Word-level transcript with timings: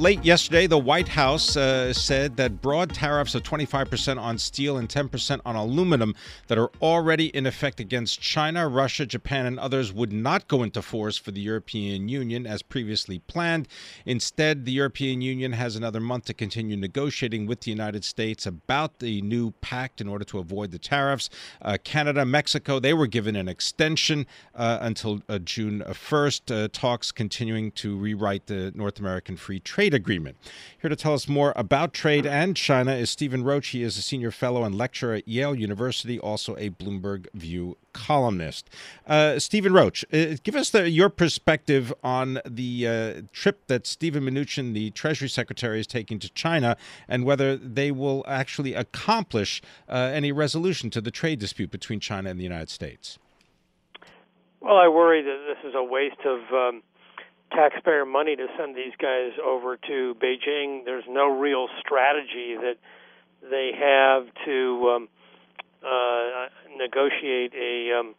Late 0.00 0.24
yesterday, 0.24 0.66
the 0.66 0.78
White 0.78 1.08
House 1.08 1.58
uh, 1.58 1.92
said 1.92 2.38
that 2.38 2.62
broad 2.62 2.94
tariffs 2.94 3.34
of 3.34 3.42
25% 3.42 4.18
on 4.18 4.38
steel 4.38 4.78
and 4.78 4.88
10% 4.88 5.40
on 5.44 5.56
aluminum 5.56 6.14
that 6.46 6.56
are 6.56 6.70
already 6.80 7.26
in 7.26 7.44
effect 7.44 7.80
against 7.80 8.18
China, 8.18 8.66
Russia, 8.66 9.04
Japan, 9.04 9.44
and 9.44 9.60
others 9.60 9.92
would 9.92 10.10
not 10.10 10.48
go 10.48 10.62
into 10.62 10.80
force 10.80 11.18
for 11.18 11.32
the 11.32 11.42
European 11.42 12.08
Union 12.08 12.46
as 12.46 12.62
previously 12.62 13.18
planned. 13.18 13.68
Instead, 14.06 14.64
the 14.64 14.72
European 14.72 15.20
Union 15.20 15.52
has 15.52 15.76
another 15.76 16.00
month 16.00 16.24
to 16.24 16.32
continue 16.32 16.78
negotiating 16.78 17.44
with 17.44 17.60
the 17.60 17.70
United 17.70 18.02
States 18.02 18.46
about 18.46 19.00
the 19.00 19.20
new 19.20 19.50
pact 19.60 20.00
in 20.00 20.08
order 20.08 20.24
to 20.24 20.38
avoid 20.38 20.70
the 20.70 20.78
tariffs. 20.78 21.28
Uh, 21.60 21.76
Canada, 21.84 22.24
Mexico, 22.24 22.80
they 22.80 22.94
were 22.94 23.06
given 23.06 23.36
an 23.36 23.48
extension 23.48 24.26
uh, 24.54 24.78
until 24.80 25.20
uh, 25.28 25.38
June 25.38 25.82
1st. 25.86 26.64
Uh, 26.64 26.68
talks 26.72 27.12
continuing 27.12 27.70
to 27.72 27.98
rewrite 27.98 28.46
the 28.46 28.72
North 28.74 28.98
American 28.98 29.36
Free 29.36 29.60
Trade 29.60 29.89
Trade 29.90 30.00
Agreement. 30.00 30.36
Here 30.80 30.88
to 30.88 30.96
tell 30.96 31.14
us 31.14 31.28
more 31.28 31.52
about 31.56 31.92
trade 31.92 32.24
and 32.24 32.56
China 32.56 32.92
is 32.92 33.10
Stephen 33.10 33.42
Roach. 33.42 33.68
He 33.68 33.82
is 33.82 33.98
a 33.98 34.02
senior 34.02 34.30
fellow 34.30 34.62
and 34.62 34.76
lecturer 34.76 35.14
at 35.14 35.26
Yale 35.26 35.54
University, 35.54 36.18
also 36.18 36.54
a 36.56 36.70
Bloomberg 36.70 37.26
View 37.34 37.76
columnist. 37.92 38.70
Uh, 39.06 39.40
Stephen 39.40 39.72
Roach, 39.72 40.04
uh, 40.12 40.36
give 40.44 40.54
us 40.54 40.70
the, 40.70 40.88
your 40.88 41.08
perspective 41.08 41.92
on 42.04 42.38
the 42.46 42.86
uh, 42.86 43.22
trip 43.32 43.66
that 43.66 43.84
Steven 43.84 44.22
Mnuchin, 44.22 44.74
the 44.74 44.90
Treasury 44.90 45.28
Secretary, 45.28 45.80
is 45.80 45.88
taking 45.88 46.20
to 46.20 46.28
China, 46.30 46.76
and 47.08 47.24
whether 47.24 47.56
they 47.56 47.90
will 47.90 48.24
actually 48.28 48.74
accomplish 48.74 49.60
uh, 49.88 49.94
any 49.94 50.30
resolution 50.30 50.88
to 50.90 51.00
the 51.00 51.10
trade 51.10 51.40
dispute 51.40 51.72
between 51.72 51.98
China 51.98 52.30
and 52.30 52.38
the 52.38 52.44
United 52.44 52.70
States. 52.70 53.18
Well, 54.60 54.76
I 54.76 54.88
worry 54.88 55.22
that 55.22 55.38
this 55.48 55.68
is 55.68 55.74
a 55.74 55.82
waste 55.82 56.20
of 56.24 56.40
um, 56.52 56.82
taxpayer 57.50 58.04
money 58.04 58.36
to 58.36 58.46
send 58.58 58.76
these 58.76 58.92
guys 58.98 59.32
over 59.44 59.76
to 59.76 60.16
Beijing. 60.22 60.84
There's 60.84 61.04
no 61.08 61.28
real 61.28 61.68
strategy 61.80 62.56
that 62.56 62.76
they 63.42 63.72
have 63.78 64.26
to 64.44 64.90
um, 64.90 65.08
uh, 65.84 66.48
negotiate 66.76 67.52
a 67.54 67.98
um, 67.98 68.14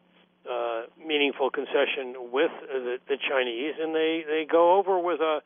uh, 0.49 0.83
meaningful 1.05 1.49
concession 1.49 2.15
with 2.31 2.51
the, 2.67 2.97
the 3.07 3.17
Chinese, 3.17 3.75
and 3.79 3.93
they 3.93 4.23
they 4.27 4.45
go 4.49 4.77
over 4.77 4.99
with 4.99 5.21
a 5.21 5.41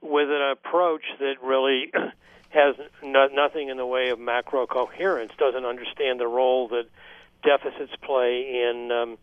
with 0.00 0.28
an 0.28 0.50
approach 0.52 1.04
that 1.18 1.36
really 1.42 1.92
has 2.50 2.74
no, 3.02 3.28
nothing 3.32 3.68
in 3.68 3.76
the 3.76 3.86
way 3.86 4.10
of 4.10 4.18
macro 4.18 4.66
coherence. 4.66 5.32
Doesn't 5.38 5.64
understand 5.64 6.20
the 6.20 6.26
role 6.26 6.68
that 6.68 6.86
deficits 7.42 7.92
play 8.02 8.68
in 8.68 8.90
um, 8.90 9.18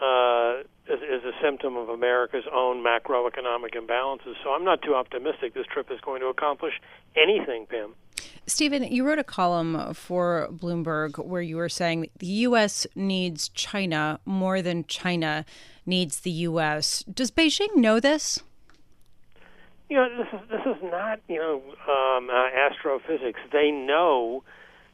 uh, 0.00 0.62
is, 0.88 1.00
is 1.00 1.24
a 1.24 1.32
symptom 1.42 1.76
of 1.76 1.88
America's 1.88 2.44
own 2.52 2.82
macroeconomic 2.82 3.74
imbalances. 3.74 4.34
So 4.42 4.50
I'm 4.50 4.64
not 4.64 4.82
too 4.82 4.94
optimistic 4.94 5.54
this 5.54 5.66
trip 5.66 5.90
is 5.90 6.00
going 6.00 6.20
to 6.20 6.26
accomplish 6.26 6.74
anything, 7.16 7.66
Pam. 7.66 7.94
Stephen, 8.46 8.84
you 8.84 9.04
wrote 9.04 9.18
a 9.18 9.24
column 9.24 9.92
for 9.92 10.48
Bloomberg 10.52 11.24
where 11.24 11.42
you 11.42 11.56
were 11.56 11.68
saying 11.68 12.08
the 12.18 12.26
U.S. 12.26 12.86
needs 12.94 13.48
China 13.48 14.20
more 14.24 14.62
than 14.62 14.84
China 14.84 15.44
needs 15.84 16.20
the 16.20 16.30
U.S. 16.30 17.02
Does 17.12 17.32
Beijing 17.32 17.74
know 17.74 17.98
this? 17.98 18.40
You 19.88 19.96
know, 19.96 20.08
this 20.16 20.28
is 20.32 20.48
this 20.48 20.76
is 20.76 20.82
not 20.82 21.20
you 21.28 21.38
know 21.38 21.62
um, 21.88 22.30
uh, 22.30 22.48
astrophysics. 22.56 23.40
They 23.52 23.70
know 23.70 24.44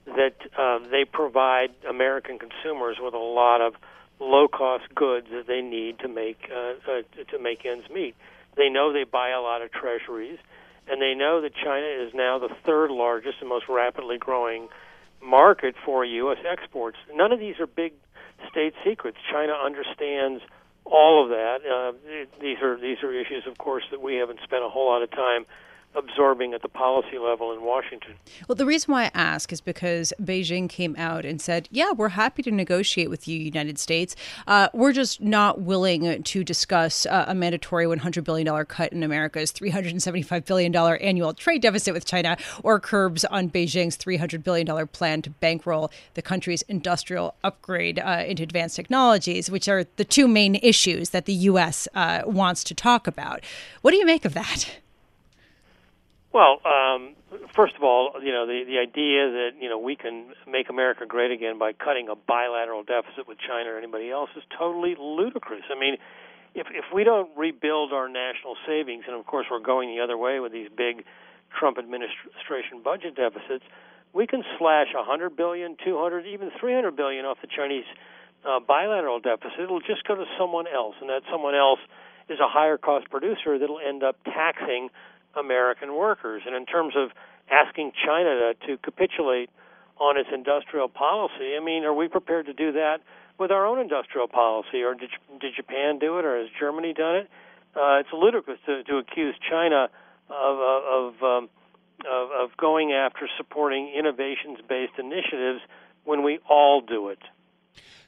that 0.06 0.34
uh, 0.58 0.78
they 0.90 1.04
provide 1.04 1.70
American 1.88 2.38
consumers 2.38 2.96
with 3.00 3.14
a 3.14 3.18
lot 3.18 3.60
of 3.60 3.74
low 4.22 4.46
cost 4.48 4.84
goods 4.94 5.26
that 5.32 5.46
they 5.46 5.60
need 5.60 5.98
to 5.98 6.08
make 6.08 6.38
uh, 6.50 6.74
uh, 6.90 7.02
to 7.30 7.38
make 7.38 7.66
ends 7.66 7.86
meet. 7.92 8.14
They 8.56 8.68
know 8.68 8.92
they 8.92 9.04
buy 9.04 9.30
a 9.30 9.40
lot 9.40 9.62
of 9.62 9.72
treasuries, 9.72 10.38
and 10.88 11.02
they 11.02 11.14
know 11.14 11.40
that 11.40 11.52
China 11.54 11.86
is 11.86 12.12
now 12.14 12.38
the 12.38 12.54
third 12.64 12.90
largest 12.90 13.36
and 13.40 13.48
most 13.48 13.66
rapidly 13.68 14.18
growing 14.18 14.68
market 15.22 15.74
for 15.84 16.04
U.S. 16.04 16.38
exports. 16.50 16.98
None 17.12 17.32
of 17.32 17.40
these 17.40 17.58
are 17.60 17.66
big 17.66 17.92
state 18.50 18.74
secrets. 18.84 19.18
China 19.30 19.52
understands 19.52 20.42
all 20.84 21.22
of 21.24 21.30
that. 21.30 21.58
Uh, 21.66 21.92
these 22.40 22.58
are 22.62 22.78
these 22.80 23.02
are 23.02 23.12
issues, 23.12 23.44
of 23.46 23.58
course, 23.58 23.84
that 23.90 24.00
we 24.00 24.16
haven't 24.16 24.40
spent 24.44 24.64
a 24.64 24.68
whole 24.68 24.88
lot 24.88 25.02
of 25.02 25.10
time 25.10 25.46
absorbing 25.94 26.54
at 26.54 26.62
the 26.62 26.68
policy 26.68 27.18
level 27.18 27.52
in 27.52 27.62
Washington. 27.62 28.14
Well, 28.48 28.56
the 28.56 28.66
reason 28.66 28.92
why 28.92 29.04
I 29.04 29.10
ask 29.14 29.52
is 29.52 29.60
because 29.60 30.12
Beijing 30.20 30.68
came 30.68 30.94
out 30.96 31.24
and 31.24 31.40
said, 31.40 31.68
yeah, 31.70 31.92
we're 31.92 32.10
happy 32.10 32.42
to 32.44 32.50
negotiate 32.50 33.10
with 33.10 33.28
you, 33.28 33.38
United 33.38 33.78
States. 33.78 34.16
Uh, 34.46 34.68
we're 34.72 34.92
just 34.92 35.20
not 35.20 35.60
willing 35.60 36.22
to 36.22 36.44
discuss 36.44 37.06
uh, 37.06 37.26
a 37.28 37.34
mandatory 37.34 37.86
$100 37.86 38.24
billion 38.24 38.64
cut 38.66 38.92
in 38.92 39.02
America's 39.02 39.52
$375 39.52 40.46
billion 40.46 40.74
annual 40.74 41.34
trade 41.34 41.62
deficit 41.62 41.92
with 41.92 42.04
China 42.04 42.36
or 42.62 42.80
curbs 42.80 43.24
on 43.26 43.50
Beijing's 43.50 43.96
$300 43.96 44.42
billion 44.42 44.86
plan 44.88 45.22
to 45.22 45.30
bankroll 45.30 45.90
the 46.14 46.22
country's 46.22 46.62
industrial 46.62 47.34
upgrade 47.44 47.98
uh, 47.98 48.24
into 48.26 48.42
advanced 48.42 48.76
technologies, 48.76 49.50
which 49.50 49.68
are 49.68 49.84
the 49.96 50.04
two 50.04 50.26
main 50.26 50.56
issues 50.56 51.10
that 51.10 51.26
the 51.26 51.32
U.S. 51.32 51.86
Uh, 51.94 52.22
wants 52.24 52.64
to 52.64 52.74
talk 52.74 53.06
about. 53.06 53.44
What 53.82 53.90
do 53.90 53.96
you 53.96 54.06
make 54.06 54.24
of 54.24 54.34
that? 54.34 54.81
Well, 56.32 56.60
um, 56.64 57.14
first 57.54 57.76
of 57.76 57.82
all, 57.82 58.12
you 58.22 58.32
know 58.32 58.46
the 58.46 58.64
the 58.64 58.78
idea 58.78 59.28
that 59.28 59.50
you 59.60 59.68
know 59.68 59.78
we 59.78 59.96
can 59.96 60.32
make 60.48 60.70
America 60.70 61.04
great 61.06 61.30
again 61.30 61.58
by 61.58 61.72
cutting 61.74 62.08
a 62.08 62.16
bilateral 62.16 62.82
deficit 62.82 63.28
with 63.28 63.36
China 63.38 63.70
or 63.70 63.78
anybody 63.78 64.10
else 64.10 64.30
is 64.34 64.42
totally 64.56 64.96
ludicrous. 64.98 65.64
I 65.70 65.78
mean, 65.78 65.98
if 66.54 66.66
if 66.70 66.86
we 66.94 67.04
don't 67.04 67.28
rebuild 67.36 67.92
our 67.92 68.08
national 68.08 68.56
savings, 68.66 69.04
and 69.06 69.14
of 69.14 69.26
course 69.26 69.46
we're 69.50 69.60
going 69.60 69.94
the 69.94 70.02
other 70.02 70.16
way 70.16 70.40
with 70.40 70.52
these 70.52 70.68
big 70.74 71.04
Trump 71.52 71.76
administration 71.76 72.80
budget 72.82 73.14
deficits, 73.14 73.64
we 74.14 74.26
can 74.26 74.42
slash 74.58 74.88
100 74.94 75.36
billion, 75.36 75.76
200, 75.84 76.26
even 76.26 76.50
300 76.58 76.96
billion 76.96 77.26
off 77.26 77.36
the 77.42 77.46
Chinese 77.46 77.84
uh, 78.48 78.58
bilateral 78.58 79.20
deficit. 79.20 79.60
It'll 79.60 79.80
just 79.80 80.08
go 80.08 80.14
to 80.14 80.24
someone 80.38 80.64
else, 80.66 80.94
and 81.02 81.10
that 81.10 81.28
someone 81.30 81.54
else 81.54 81.80
is 82.30 82.40
a 82.40 82.48
higher 82.48 82.78
cost 82.78 83.10
producer 83.10 83.58
that'll 83.58 83.80
end 83.80 84.02
up 84.02 84.16
taxing 84.24 84.88
American 85.36 85.94
workers. 85.94 86.42
And 86.46 86.54
in 86.54 86.66
terms 86.66 86.94
of 86.96 87.10
asking 87.50 87.92
China 88.04 88.54
to, 88.54 88.66
to 88.66 88.78
capitulate 88.78 89.50
on 89.98 90.18
its 90.18 90.28
industrial 90.32 90.88
policy, 90.88 91.54
I 91.56 91.64
mean, 91.64 91.84
are 91.84 91.94
we 91.94 92.08
prepared 92.08 92.46
to 92.46 92.52
do 92.52 92.72
that 92.72 92.98
with 93.38 93.50
our 93.50 93.66
own 93.66 93.78
industrial 93.78 94.28
policy? 94.28 94.82
Or 94.82 94.94
did, 94.94 95.10
did 95.40 95.54
Japan 95.54 95.98
do 95.98 96.18
it, 96.18 96.24
or 96.24 96.38
has 96.38 96.48
Germany 96.58 96.92
done 96.92 97.16
it? 97.16 97.30
Uh, 97.74 98.00
it's 98.00 98.08
ludicrous 98.12 98.58
to, 98.66 98.82
to 98.84 98.98
accuse 98.98 99.34
China 99.48 99.88
of, 100.28 100.58
of, 100.58 101.22
um, 101.22 101.48
of, 102.10 102.30
of 102.30 102.56
going 102.56 102.92
after 102.92 103.28
supporting 103.36 103.92
innovations 103.96 104.58
based 104.68 104.92
initiatives 104.98 105.60
when 106.04 106.22
we 106.22 106.38
all 106.48 106.80
do 106.80 107.08
it. 107.08 107.18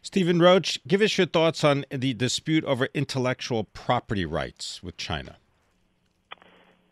Stephen 0.03 0.39
Roach, 0.39 0.79
give 0.87 1.01
us 1.01 1.17
your 1.17 1.27
thoughts 1.27 1.65
on 1.65 1.87
the 1.91 2.13
dispute 2.13 2.63
over 2.65 2.89
intellectual 2.93 3.65
property 3.65 4.27
rights 4.27 4.83
with 4.83 4.99
China. 4.99 5.37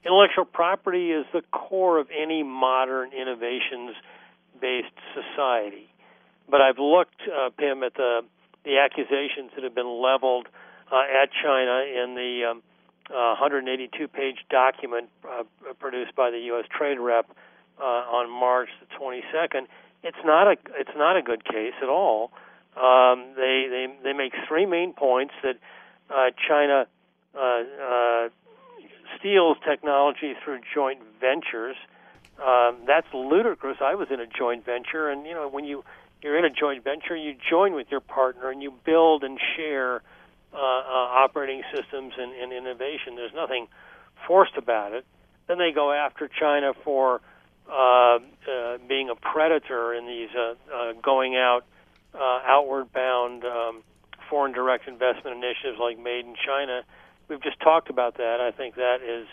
Intellectual 0.04 0.44
property 0.44 1.12
is 1.12 1.24
the 1.32 1.42
core 1.52 1.98
of 1.98 2.08
any 2.10 2.42
modern 2.42 3.12
innovations 3.12 3.94
based 4.60 4.94
society. 5.14 5.88
But 6.48 6.60
I've 6.60 6.78
looked, 6.78 7.22
uh, 7.22 7.50
Pim, 7.56 7.82
at 7.82 7.94
the, 7.94 8.22
the 8.64 8.78
accusations 8.78 9.52
that 9.54 9.64
have 9.64 9.74
been 9.74 10.02
leveled 10.02 10.48
uh, 10.90 11.02
at 11.22 11.30
China 11.42 11.84
in 11.86 12.14
the 12.14 12.50
um, 12.50 12.62
uh, 13.10 13.36
182 13.38 14.08
page 14.08 14.38
document 14.50 15.08
uh, 15.24 15.44
produced 15.78 16.14
by 16.16 16.30
the 16.30 16.38
U.S. 16.52 16.64
Trade 16.76 16.98
Rep 16.98 17.30
uh, 17.80 17.84
on 17.84 18.30
March 18.30 18.68
the 18.80 18.86
22nd. 18.96 19.66
It's 20.02 20.18
not 20.24 20.48
a 20.48 20.56
it's 20.74 20.96
not 20.96 21.16
a 21.16 21.22
good 21.22 21.44
case 21.44 21.74
at 21.80 21.88
all. 21.88 22.32
Um, 22.76 23.34
they 23.36 23.66
they 23.70 23.86
they 24.02 24.12
make 24.12 24.32
three 24.48 24.66
main 24.66 24.94
points 24.94 25.32
that 25.42 25.58
uh, 26.10 26.30
China 26.48 26.86
uh, 27.34 27.38
uh, 27.38 28.28
steals 29.18 29.56
technology 29.66 30.34
through 30.44 30.60
joint 30.74 31.00
ventures. 31.20 31.76
Um, 32.42 32.78
that's 32.86 33.06
ludicrous. 33.12 33.78
I 33.80 33.94
was 33.94 34.08
in 34.10 34.20
a 34.20 34.26
joint 34.26 34.64
venture, 34.64 35.08
and 35.08 35.26
you 35.26 35.34
know 35.34 35.48
when 35.48 35.64
you 35.64 35.84
you're 36.22 36.38
in 36.38 36.44
a 36.44 36.50
joint 36.50 36.84
venture, 36.84 37.16
you 37.16 37.34
join 37.50 37.74
with 37.74 37.88
your 37.90 38.00
partner 38.00 38.50
and 38.50 38.62
you 38.62 38.72
build 38.84 39.24
and 39.24 39.38
share 39.56 40.02
uh, 40.54 40.56
uh, 40.56 41.24
operating 41.24 41.62
systems 41.74 42.14
and, 42.16 42.32
and 42.32 42.52
innovation. 42.52 43.16
There's 43.16 43.34
nothing 43.34 43.66
forced 44.26 44.56
about 44.56 44.92
it. 44.92 45.04
Then 45.48 45.58
they 45.58 45.72
go 45.72 45.92
after 45.92 46.28
China 46.28 46.72
for 46.84 47.20
uh, 47.70 48.18
uh, 48.18 48.78
being 48.88 49.10
a 49.10 49.14
predator 49.14 49.94
in 49.94 50.06
these 50.06 50.28
uh, 50.36 50.54
uh, 50.72 50.92
going 51.02 51.36
out 51.36 51.64
uh, 52.14 52.40
outward 52.44 52.92
bound 52.92 53.44
um, 53.44 53.82
foreign 54.28 54.52
direct 54.52 54.86
investment 54.88 55.36
initiatives 55.36 55.78
like 55.80 55.98
Made 55.98 56.26
in 56.26 56.34
China. 56.46 56.82
We've 57.32 57.42
just 57.42 57.60
talked 57.60 57.88
about 57.88 58.18
that. 58.18 58.40
I 58.42 58.50
think 58.50 58.74
that 58.74 58.98
is 59.00 59.26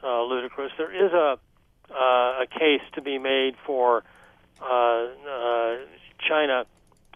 uh, 0.00 0.22
ludicrous. 0.22 0.70
There 0.78 0.94
is 0.94 1.12
a 1.12 1.38
uh, 1.90 2.44
a 2.44 2.46
case 2.46 2.82
to 2.94 3.02
be 3.02 3.18
made 3.18 3.56
for 3.66 4.04
uh, 4.60 4.64
uh, 4.64 5.76
China 6.28 6.66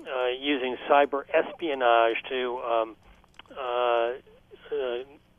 uh, 0.01 0.27
using 0.41 0.77
cyber 0.91 1.23
espionage 1.33 2.17
to 2.29 2.59
um, 2.59 2.97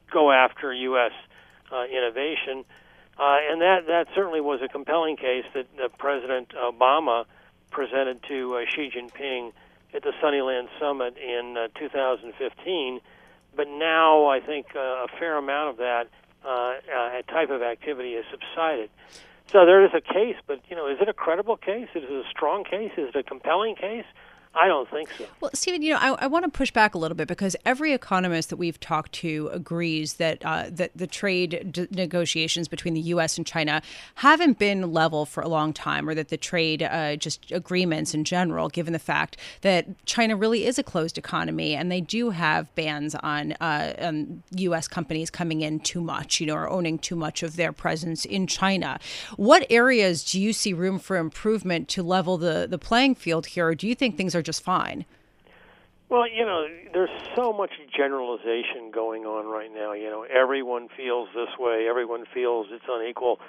go 0.09 0.31
after 0.31 0.73
U.S. 0.73 1.11
Innovation, 1.91 2.63
and 3.19 3.59
that 3.61 3.87
that 3.87 4.07
certainly 4.15 4.39
was 4.39 4.61
a 4.63 4.69
compelling 4.69 5.17
case 5.17 5.43
that, 5.53 5.97
President 5.97 6.53
Obama 6.55 7.25
presented 7.71 8.23
to 8.29 8.65
Xi 8.73 8.89
Jinping 8.89 9.51
at 9.93 10.03
the 10.03 10.13
Sunnyland 10.21 10.69
Summit 10.79 11.17
in 11.17 11.57
uh, 11.57 11.67
2015. 11.77 13.01
But 13.57 13.67
now 13.67 14.27
I 14.27 14.39
think 14.39 14.67
uh, 14.75 14.79
a 14.79 15.07
fair 15.19 15.35
amount 15.37 15.71
of 15.71 15.77
that 15.77 16.07
uh, 16.45 16.75
uh, 16.95 17.21
type 17.23 17.49
of 17.49 17.63
activity 17.63 18.13
has 18.13 18.23
subsided. 18.31 18.89
So 19.51 19.65
there 19.65 19.83
is 19.83 19.91
a 19.95 20.01
case, 20.01 20.35
but 20.45 20.61
you 20.69 20.75
know, 20.75 20.87
is 20.87 20.97
it 21.01 21.09
a 21.09 21.13
credible 21.13 21.57
case? 21.57 21.87
Is 21.95 22.03
it 22.03 22.11
a 22.11 22.23
strong 22.29 22.63
case? 22.63 22.91
Is 22.97 23.09
it 23.09 23.15
a 23.15 23.23
compelling 23.23 23.75
case? 23.75 24.05
I 24.57 24.67
don't 24.67 24.89
think 24.89 25.09
so. 25.17 25.25
Well, 25.39 25.51
Stephen, 25.53 25.81
you 25.81 25.91
know, 25.93 25.99
I, 25.99 26.23
I 26.23 26.27
want 26.27 26.45
to 26.45 26.51
push 26.51 26.71
back 26.71 26.95
a 26.95 26.97
little 26.97 27.15
bit 27.15 27.27
because 27.27 27.55
every 27.65 27.93
economist 27.93 28.49
that 28.49 28.57
we've 28.57 28.79
talked 28.79 29.11
to 29.13 29.49
agrees 29.53 30.15
that 30.15 30.43
uh, 30.43 30.65
that 30.71 30.91
the 30.95 31.05
trade 31.05 31.69
d- 31.71 31.87
negotiations 31.91 32.67
between 32.67 32.95
the 32.95 33.01
U.S. 33.01 33.37
and 33.37 33.45
China 33.45 33.81
haven't 34.15 34.57
been 34.57 34.91
level 34.91 35.25
for 35.25 35.41
a 35.41 35.47
long 35.47 35.73
time, 35.73 36.09
or 36.09 36.15
that 36.15 36.29
the 36.29 36.37
trade 36.37 36.81
uh, 36.81 37.15
just 37.17 37.51
agreements 37.51 38.13
in 38.13 38.23
general, 38.23 38.67
given 38.69 38.93
the 38.93 38.99
fact 38.99 39.37
that 39.61 39.85
China 40.05 40.35
really 40.35 40.65
is 40.65 40.79
a 40.79 40.83
closed 40.83 41.17
economy 41.17 41.75
and 41.75 41.91
they 41.91 42.01
do 42.01 42.31
have 42.31 42.73
bans 42.73 43.13
on, 43.15 43.53
uh, 43.53 43.93
on 43.99 44.43
U.S. 44.51 44.87
companies 44.87 45.29
coming 45.29 45.61
in 45.61 45.79
too 45.79 46.01
much, 46.01 46.39
you 46.39 46.47
know, 46.47 46.55
or 46.55 46.69
owning 46.69 46.97
too 46.97 47.15
much 47.15 47.43
of 47.43 47.57
their 47.57 47.71
presence 47.71 48.25
in 48.25 48.47
China. 48.47 48.99
What 49.35 49.67
areas 49.69 50.23
do 50.23 50.41
you 50.41 50.51
see 50.51 50.73
room 50.73 50.97
for 50.97 51.17
improvement 51.17 51.87
to 51.89 52.01
level 52.01 52.37
the 52.37 52.67
the 52.67 52.79
playing 52.79 53.15
field 53.15 53.47
here, 53.47 53.67
or 53.67 53.75
do 53.75 53.87
you 53.87 53.93
think 53.93 54.17
things 54.17 54.33
are 54.33 54.41
just 54.47 54.63
fine? 54.63 55.05
Well, 56.09 56.27
you 56.27 56.45
know, 56.45 56.65
there's 56.93 57.11
so 57.35 57.51
much 57.51 57.71
generalization 57.95 58.91
going 58.93 59.25
on 59.25 59.45
right 59.45 59.69
now. 59.73 59.91
You 59.91 60.09
know, 60.09 60.23
everyone 60.23 60.87
feels 60.95 61.27
this 61.35 61.49
way. 61.59 61.87
Everyone 61.89 62.23
feels 62.33 62.67
it's 62.71 62.85
unequal. 62.89 63.39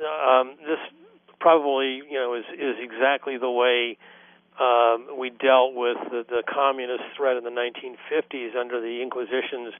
Um, 0.00 0.56
this 0.66 0.80
probably, 1.38 2.02
you 2.08 2.14
know, 2.14 2.34
is 2.34 2.44
is 2.54 2.76
exactly 2.80 3.36
the 3.36 3.50
way 3.50 3.98
um, 4.58 5.18
we 5.18 5.28
dealt 5.28 5.74
with 5.74 5.98
the, 6.10 6.24
the 6.26 6.42
communist 6.48 7.04
threat 7.14 7.36
in 7.36 7.44
the 7.44 7.50
1950s 7.50 8.56
under 8.56 8.80
the 8.80 9.02
Inquisitions, 9.02 9.74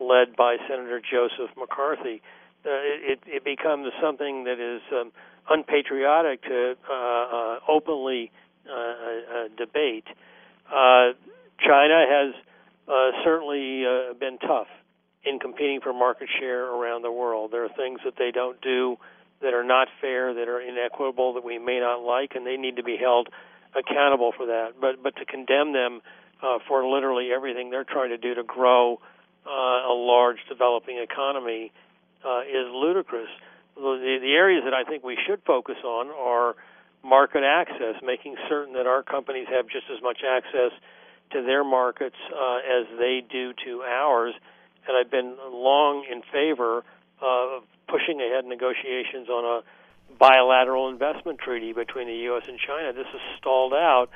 led 0.00 0.36
by 0.36 0.56
Senator 0.68 1.00
Joseph 1.00 1.50
McCarthy. 1.58 2.22
Uh, 2.64 2.70
it, 2.70 3.18
it 3.26 3.44
becomes 3.44 3.92
something 4.00 4.44
that 4.44 4.58
is 4.58 4.80
um, 4.92 5.12
unpatriotic 5.50 6.42
to 6.42 6.76
uh, 6.88 6.94
uh, 6.94 7.58
openly 7.68 8.30
uh, 8.68 8.74
uh, 8.74 9.48
debate. 9.56 10.06
Uh, 10.68 11.12
China 11.58 12.04
has 12.08 12.34
uh, 12.88 13.10
certainly 13.24 13.84
uh, 13.86 14.14
been 14.14 14.38
tough 14.38 14.68
in 15.24 15.38
competing 15.38 15.80
for 15.80 15.92
market 15.92 16.28
share 16.38 16.64
around 16.64 17.02
the 17.02 17.12
world. 17.12 17.50
There 17.52 17.64
are 17.64 17.72
things 17.76 18.00
that 18.04 18.14
they 18.18 18.30
don't 18.30 18.60
do 18.60 18.96
that 19.40 19.54
are 19.54 19.64
not 19.64 19.88
fair, 20.00 20.34
that 20.34 20.48
are 20.48 20.60
inequitable, 20.60 21.34
that 21.34 21.44
we 21.44 21.58
may 21.58 21.80
not 21.80 22.02
like, 22.02 22.32
and 22.34 22.46
they 22.46 22.56
need 22.56 22.76
to 22.76 22.82
be 22.82 22.96
held 22.96 23.28
accountable 23.74 24.32
for 24.36 24.46
that. 24.46 24.74
But 24.80 25.02
but 25.02 25.16
to 25.16 25.24
condemn 25.24 25.72
them 25.72 26.00
uh, 26.42 26.58
for 26.68 26.86
literally 26.86 27.30
everything 27.34 27.70
they're 27.70 27.84
trying 27.84 28.10
to 28.10 28.18
do 28.18 28.34
to 28.34 28.42
grow 28.42 29.00
uh, 29.46 29.50
a 29.50 29.94
large 29.94 30.38
developing 30.48 30.98
economy 30.98 31.72
uh, 32.24 32.40
is 32.40 32.66
ludicrous. 32.72 33.28
The, 33.76 34.18
the 34.22 34.32
areas 34.32 34.62
that 34.64 34.74
I 34.74 34.84
think 34.84 35.04
we 35.04 35.18
should 35.26 35.42
focus 35.46 35.76
on 35.84 36.08
are 36.08 36.54
market 37.04 37.42
access, 37.44 37.96
making 38.02 38.36
certain 38.48 38.74
that 38.74 38.86
our 38.86 39.02
companies 39.02 39.46
have 39.50 39.66
just 39.68 39.86
as 39.94 40.02
much 40.02 40.18
access 40.26 40.72
to 41.32 41.42
their 41.42 41.64
markets 41.64 42.16
uh, 42.32 42.56
as 42.58 42.86
they 42.98 43.22
do 43.30 43.52
to 43.64 43.82
ours. 43.82 44.34
And 44.86 44.96
I've 44.96 45.10
been 45.10 45.36
long 45.50 46.04
in 46.10 46.22
favor 46.32 46.84
of 47.20 47.62
pushing 47.88 48.20
ahead 48.20 48.44
negotiations 48.44 49.28
on 49.28 49.44
a 49.44 50.16
bilateral 50.18 50.88
investment 50.88 51.38
treaty 51.38 51.72
between 51.72 52.06
the 52.06 52.16
U.S. 52.28 52.44
and 52.48 52.58
China. 52.58 52.92
This 52.92 53.06
is 53.14 53.20
stalled 53.38 53.72
out, 53.72 54.08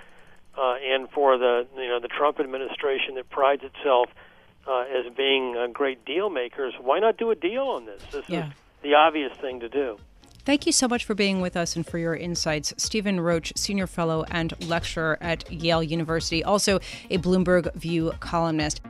uh, 0.57 0.75
and 0.83 1.09
for 1.11 1.39
the 1.39 1.67
you 1.77 1.89
know 1.89 2.01
the 2.01 2.09
Trump 2.09 2.41
administration 2.41 3.15
that 3.17 3.31
prides 3.31 3.63
itself 3.65 4.09
uh, 4.67 4.83
as 4.83 5.13
being 5.17 5.57
uh, 5.57 5.67
great 5.73 6.05
deal 6.05 6.29
makers, 6.31 6.75
why 6.81 6.99
not 6.99 7.17
do 7.17 7.31
a 7.31 7.35
deal 7.35 7.65
on 7.65 7.87
this? 7.87 8.03
This 8.13 8.29
yeah. 8.29 8.49
is 8.49 8.53
the 8.83 8.95
obvious 8.95 9.37
thing 9.39 9.61
to 9.61 9.69
do. 9.69 9.99
Thank 10.49 10.65
you 10.65 10.73
so 10.73 10.89
much 10.89 11.05
for 11.05 11.15
being 11.15 11.43
with 11.43 11.59
us 11.59 11.77
and 11.77 11.87
for 11.87 11.99
your 11.99 12.15
insights. 12.15 12.73
Stephen 12.79 13.21
Roach, 13.21 13.53
Senior 13.55 13.87
Fellow 13.87 14.25
and 14.31 14.55
Lecturer 14.67 15.19
at 15.21 15.53
Yale 15.53 15.83
University, 15.83 16.43
also 16.43 16.77
a 17.11 17.19
Bloomberg 17.19 17.71
View 17.75 18.13
columnist. 18.21 18.81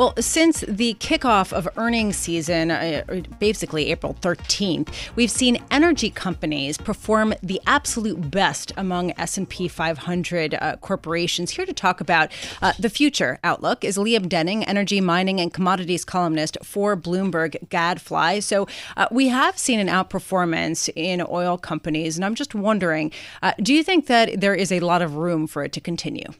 Well, 0.00 0.14
since 0.18 0.60
the 0.66 0.94
kickoff 0.94 1.52
of 1.52 1.68
earnings 1.76 2.16
season, 2.16 2.70
uh, 2.70 3.04
basically 3.38 3.90
April 3.90 4.16
13th, 4.22 4.88
we've 5.14 5.30
seen 5.30 5.62
energy 5.70 6.08
companies 6.08 6.78
perform 6.78 7.34
the 7.42 7.60
absolute 7.66 8.30
best 8.30 8.72
among 8.78 9.12
S&P 9.18 9.68
500 9.68 10.54
uh, 10.54 10.76
corporations. 10.76 11.50
Here 11.50 11.66
to 11.66 11.74
talk 11.74 12.00
about 12.00 12.32
uh, 12.62 12.72
the 12.78 12.88
future 12.88 13.38
outlook 13.44 13.84
is 13.84 13.98
Liam 13.98 14.26
Denning, 14.26 14.64
energy, 14.64 15.02
mining, 15.02 15.38
and 15.38 15.52
commodities 15.52 16.06
columnist 16.06 16.56
for 16.64 16.96
Bloomberg 16.96 17.68
Gadfly. 17.68 18.38
So 18.40 18.66
uh, 18.96 19.06
we 19.10 19.28
have 19.28 19.58
seen 19.58 19.80
an 19.80 19.88
outperformance 19.88 20.88
in 20.96 21.22
oil 21.28 21.58
companies, 21.58 22.16
and 22.16 22.24
I'm 22.24 22.34
just 22.34 22.54
wondering, 22.54 23.12
uh, 23.42 23.52
do 23.60 23.74
you 23.74 23.84
think 23.84 24.06
that 24.06 24.40
there 24.40 24.54
is 24.54 24.72
a 24.72 24.80
lot 24.80 25.02
of 25.02 25.16
room 25.16 25.46
for 25.46 25.62
it 25.62 25.72
to 25.72 25.80
continue? 25.82 26.32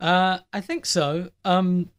Uh, 0.00 0.38
I 0.52 0.60
think 0.60 0.84
so. 0.84 1.30
Um, 1.44 1.90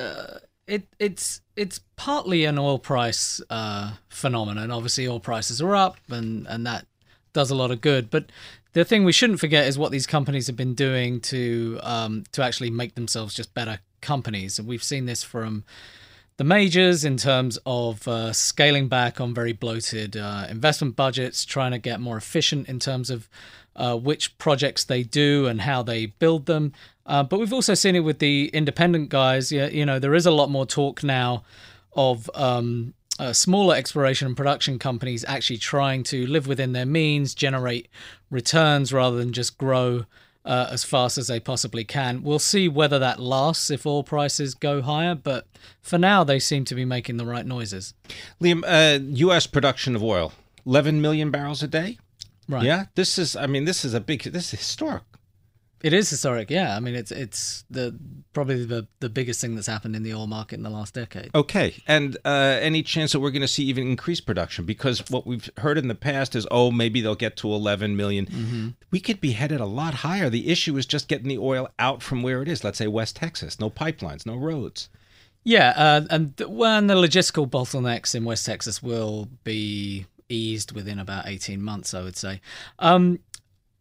uh, 0.00 0.38
it 0.66 0.86
it's 0.98 1.40
it's 1.56 1.80
partly 1.96 2.44
an 2.44 2.58
oil 2.58 2.78
price 2.78 3.40
uh, 3.50 3.92
phenomenon. 4.08 4.70
Obviously, 4.70 5.06
oil 5.06 5.20
prices 5.20 5.60
are 5.60 5.74
up, 5.74 5.98
and 6.08 6.46
and 6.46 6.66
that 6.66 6.86
does 7.32 7.50
a 7.50 7.54
lot 7.54 7.70
of 7.70 7.80
good. 7.80 8.10
But 8.10 8.26
the 8.72 8.84
thing 8.84 9.04
we 9.04 9.12
shouldn't 9.12 9.40
forget 9.40 9.66
is 9.66 9.78
what 9.78 9.90
these 9.90 10.06
companies 10.06 10.46
have 10.46 10.56
been 10.56 10.74
doing 10.74 11.20
to 11.22 11.80
um, 11.82 12.24
to 12.32 12.42
actually 12.42 12.70
make 12.70 12.94
themselves 12.94 13.34
just 13.34 13.52
better 13.54 13.80
companies. 14.00 14.58
And 14.58 14.68
we've 14.68 14.82
seen 14.82 15.06
this 15.06 15.22
from 15.22 15.64
the 16.36 16.44
majors 16.44 17.04
in 17.04 17.18
terms 17.18 17.58
of 17.66 18.08
uh, 18.08 18.32
scaling 18.32 18.88
back 18.88 19.20
on 19.20 19.34
very 19.34 19.52
bloated 19.52 20.16
uh, 20.16 20.46
investment 20.48 20.96
budgets, 20.96 21.44
trying 21.44 21.72
to 21.72 21.78
get 21.78 22.00
more 22.00 22.16
efficient 22.16 22.68
in 22.68 22.78
terms 22.78 23.10
of 23.10 23.28
uh, 23.80 23.96
which 23.96 24.36
projects 24.36 24.84
they 24.84 25.02
do 25.02 25.46
and 25.46 25.62
how 25.62 25.82
they 25.82 26.04
build 26.06 26.44
them. 26.44 26.72
Uh, 27.06 27.22
but 27.22 27.40
we've 27.40 27.52
also 27.52 27.72
seen 27.72 27.96
it 27.96 28.00
with 28.00 28.18
the 28.18 28.50
independent 28.52 29.08
guys. 29.08 29.50
You, 29.50 29.64
you 29.64 29.86
know, 29.86 29.98
there 29.98 30.14
is 30.14 30.26
a 30.26 30.30
lot 30.30 30.50
more 30.50 30.66
talk 30.66 31.02
now 31.02 31.44
of 31.94 32.30
um, 32.34 32.92
uh, 33.18 33.32
smaller 33.32 33.74
exploration 33.74 34.28
and 34.28 34.36
production 34.36 34.78
companies 34.78 35.24
actually 35.26 35.56
trying 35.56 36.02
to 36.04 36.26
live 36.26 36.46
within 36.46 36.72
their 36.72 36.84
means, 36.84 37.34
generate 37.34 37.88
returns 38.30 38.92
rather 38.92 39.16
than 39.16 39.32
just 39.32 39.56
grow 39.56 40.04
uh, 40.44 40.68
as 40.70 40.84
fast 40.84 41.16
as 41.16 41.28
they 41.28 41.40
possibly 41.40 41.82
can. 41.82 42.22
We'll 42.22 42.38
see 42.38 42.68
whether 42.68 42.98
that 42.98 43.18
lasts 43.18 43.70
if 43.70 43.86
oil 43.86 44.02
prices 44.02 44.54
go 44.54 44.82
higher, 44.82 45.14
but 45.14 45.46
for 45.80 45.96
now, 45.96 46.22
they 46.22 46.38
seem 46.38 46.66
to 46.66 46.74
be 46.74 46.84
making 46.84 47.16
the 47.16 47.26
right 47.26 47.46
noises. 47.46 47.94
Liam, 48.42 48.62
uh, 48.66 49.02
U.S. 49.02 49.46
production 49.46 49.96
of 49.96 50.02
oil, 50.02 50.34
11 50.66 51.00
million 51.00 51.30
barrels 51.30 51.62
a 51.62 51.68
day. 51.68 51.98
Right. 52.50 52.64
Yeah, 52.64 52.86
this 52.94 53.18
is. 53.18 53.36
I 53.36 53.46
mean, 53.46 53.64
this 53.64 53.84
is 53.84 53.94
a 53.94 54.00
big. 54.00 54.24
This 54.24 54.52
is 54.52 54.60
historic. 54.60 55.02
It 55.82 55.94
is 55.94 56.10
historic, 56.10 56.50
yeah. 56.50 56.76
I 56.76 56.80
mean, 56.80 56.94
it's 56.94 57.10
it's 57.10 57.64
the 57.70 57.98
probably 58.34 58.66
the 58.66 58.86
the 59.00 59.08
biggest 59.08 59.40
thing 59.40 59.54
that's 59.54 59.66
happened 59.66 59.96
in 59.96 60.02
the 60.02 60.12
oil 60.12 60.26
market 60.26 60.56
in 60.56 60.62
the 60.62 60.70
last 60.70 60.92
decade. 60.92 61.30
Okay, 61.34 61.74
and 61.86 62.18
uh, 62.24 62.58
any 62.60 62.82
chance 62.82 63.12
that 63.12 63.20
we're 63.20 63.30
going 63.30 63.40
to 63.40 63.48
see 63.48 63.64
even 63.64 63.86
increased 63.86 64.26
production? 64.26 64.66
Because 64.66 65.02
what 65.08 65.26
we've 65.26 65.48
heard 65.56 65.78
in 65.78 65.88
the 65.88 65.94
past 65.94 66.36
is, 66.36 66.46
oh, 66.50 66.70
maybe 66.70 67.00
they'll 67.00 67.14
get 67.14 67.36
to 67.38 67.48
11 67.48 67.96
million. 67.96 68.26
Mm-hmm. 68.26 68.68
We 68.90 69.00
could 69.00 69.22
be 69.22 69.32
headed 69.32 69.60
a 69.60 69.66
lot 69.66 69.94
higher. 69.94 70.28
The 70.28 70.50
issue 70.50 70.76
is 70.76 70.84
just 70.84 71.08
getting 71.08 71.28
the 71.28 71.38
oil 71.38 71.70
out 71.78 72.02
from 72.02 72.22
where 72.22 72.42
it 72.42 72.48
is. 72.48 72.62
Let's 72.62 72.76
say 72.76 72.86
West 72.86 73.16
Texas, 73.16 73.58
no 73.58 73.70
pipelines, 73.70 74.26
no 74.26 74.36
roads. 74.36 74.90
Yeah, 75.44 75.72
uh, 75.74 76.06
and 76.10 76.38
when 76.46 76.88
the 76.88 76.94
logistical 76.94 77.48
bottlenecks 77.48 78.14
in 78.14 78.24
West 78.26 78.44
Texas 78.44 78.82
will 78.82 79.28
be 79.44 80.04
eased 80.30 80.72
within 80.72 80.98
about 80.98 81.26
18 81.26 81.60
months, 81.62 81.92
I 81.92 82.02
would 82.02 82.16
say. 82.16 82.40
Um, 82.78 83.20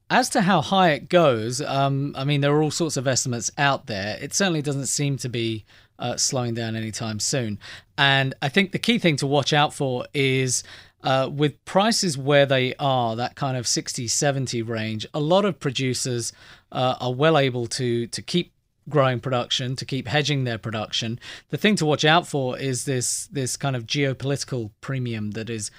as 0.09 0.29
to 0.29 0.41
how 0.41 0.61
high 0.61 0.91
it 0.91 1.07
goes, 1.07 1.61
um, 1.61 2.15
I 2.17 2.23
mean, 2.23 2.41
there 2.41 2.53
are 2.55 2.63
all 2.63 2.71
sorts 2.71 2.97
of 2.97 3.07
estimates 3.07 3.51
out 3.57 3.85
there. 3.85 4.17
It 4.19 4.33
certainly 4.33 4.61
doesn't 4.61 4.87
seem 4.87 5.17
to 5.17 5.29
be 5.29 5.65
uh, 5.99 6.17
slowing 6.17 6.55
down 6.55 6.75
anytime 6.75 7.19
soon. 7.19 7.59
And 7.97 8.33
I 8.41 8.49
think 8.49 8.71
the 8.71 8.79
key 8.79 8.97
thing 8.97 9.17
to 9.17 9.27
watch 9.27 9.53
out 9.53 9.73
for 9.73 10.05
is 10.13 10.63
uh, 11.03 11.29
with 11.31 11.63
prices 11.65 12.17
where 12.17 12.45
they 12.45 12.73
are, 12.79 13.15
that 13.15 13.35
kind 13.35 13.55
of 13.55 13.67
60, 13.67 14.07
70 14.07 14.61
range, 14.63 15.05
a 15.13 15.19
lot 15.19 15.45
of 15.45 15.59
producers 15.59 16.33
uh, 16.71 16.95
are 16.99 17.13
well 17.13 17.37
able 17.37 17.67
to, 17.67 18.07
to 18.07 18.21
keep 18.21 18.53
growing 18.87 19.19
production 19.19 19.75
to 19.75 19.85
keep 19.85 20.07
hedging 20.07 20.45
their 20.45 20.57
production 20.57 21.19
the 21.49 21.57
thing 21.57 21.75
to 21.75 21.85
watch 21.85 22.03
out 22.03 22.27
for 22.27 22.57
is 22.57 22.85
this 22.85 23.27
this 23.27 23.55
kind 23.55 23.75
of 23.75 23.85
geopolitical 23.85 24.71
premium 24.81 25.31
that 25.31 25.47
is 25.47 25.69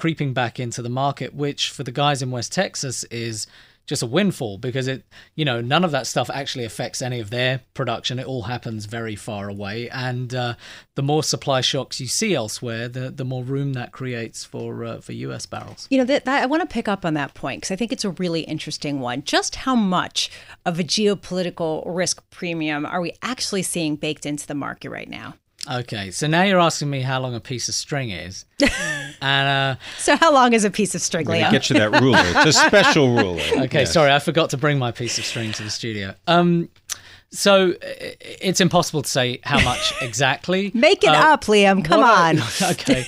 creeping 0.00 0.32
back 0.32 0.58
into 0.58 0.80
the 0.80 0.88
market 0.88 1.34
which 1.34 1.68
for 1.68 1.82
the 1.82 1.92
guys 1.92 2.22
in 2.22 2.30
West 2.30 2.50
Texas 2.52 3.04
is 3.04 3.46
just 3.84 4.02
a 4.02 4.06
windfall 4.06 4.56
because 4.56 4.88
it 4.88 5.04
you 5.34 5.44
know 5.44 5.60
none 5.60 5.84
of 5.84 5.90
that 5.90 6.06
stuff 6.06 6.30
actually 6.32 6.64
affects 6.64 7.02
any 7.02 7.20
of 7.20 7.28
their 7.28 7.60
production. 7.74 8.18
It 8.18 8.26
all 8.26 8.42
happens 8.42 8.86
very 8.86 9.14
far 9.14 9.50
away. 9.50 9.90
And 9.90 10.34
uh, 10.34 10.54
the 10.94 11.02
more 11.02 11.22
supply 11.22 11.60
shocks 11.60 12.00
you 12.00 12.06
see 12.06 12.34
elsewhere 12.34 12.88
the 12.88 13.10
the 13.10 13.26
more 13.26 13.44
room 13.44 13.74
that 13.74 13.92
creates 13.92 14.42
for 14.42 14.86
uh, 14.86 15.00
for 15.02 15.12
US 15.12 15.44
barrels. 15.44 15.86
You 15.90 15.98
know 15.98 16.04
that, 16.04 16.24
that 16.24 16.42
I 16.42 16.46
want 16.46 16.62
to 16.62 16.72
pick 16.72 16.88
up 16.88 17.04
on 17.04 17.12
that 17.12 17.34
point 17.34 17.60
because 17.60 17.72
I 17.72 17.76
think 17.76 17.92
it's 17.92 18.06
a 18.06 18.12
really 18.12 18.40
interesting 18.42 19.00
one. 19.00 19.22
Just 19.22 19.54
how 19.54 19.74
much 19.74 20.30
of 20.64 20.80
a 20.80 20.84
geopolitical 20.84 21.82
risk 21.84 22.22
premium 22.30 22.86
are 22.86 23.02
we 23.02 23.12
actually 23.20 23.62
seeing 23.62 23.96
baked 23.96 24.24
into 24.24 24.46
the 24.46 24.54
market 24.54 24.88
right 24.88 25.10
now 25.10 25.34
Okay, 25.68 26.10
so 26.10 26.26
now 26.26 26.42
you're 26.42 26.60
asking 26.60 26.88
me 26.88 27.02
how 27.02 27.20
long 27.20 27.34
a 27.34 27.40
piece 27.40 27.68
of 27.68 27.74
string 27.74 28.10
is, 28.10 28.46
and 29.20 29.48
uh, 29.48 29.80
so 29.98 30.16
how 30.16 30.32
long 30.32 30.54
is 30.54 30.64
a 30.64 30.70
piece 30.70 30.94
of 30.94 31.02
string, 31.02 31.26
Leo? 31.26 31.50
Get 31.50 31.68
you 31.68 31.76
that 31.78 32.00
ruler, 32.00 32.22
the 32.44 32.52
special 32.66 33.14
ruler. 33.14 33.42
Okay, 33.64 33.80
yes. 33.80 33.92
sorry, 33.92 34.10
I 34.10 34.20
forgot 34.20 34.50
to 34.50 34.56
bring 34.56 34.78
my 34.78 34.90
piece 34.90 35.18
of 35.18 35.24
string 35.24 35.52
to 35.52 35.62
the 35.62 35.70
studio. 35.70 36.14
Um, 36.26 36.70
so 37.32 37.74
it's 37.80 38.60
impossible 38.60 39.02
to 39.02 39.08
say 39.08 39.40
how 39.44 39.62
much 39.62 39.92
exactly. 40.02 40.72
Make 40.74 41.04
it 41.04 41.10
uh, 41.10 41.32
up, 41.34 41.44
Liam. 41.44 41.84
Come 41.84 42.02
on. 42.02 42.38
I, 42.40 42.70
okay. 42.72 43.06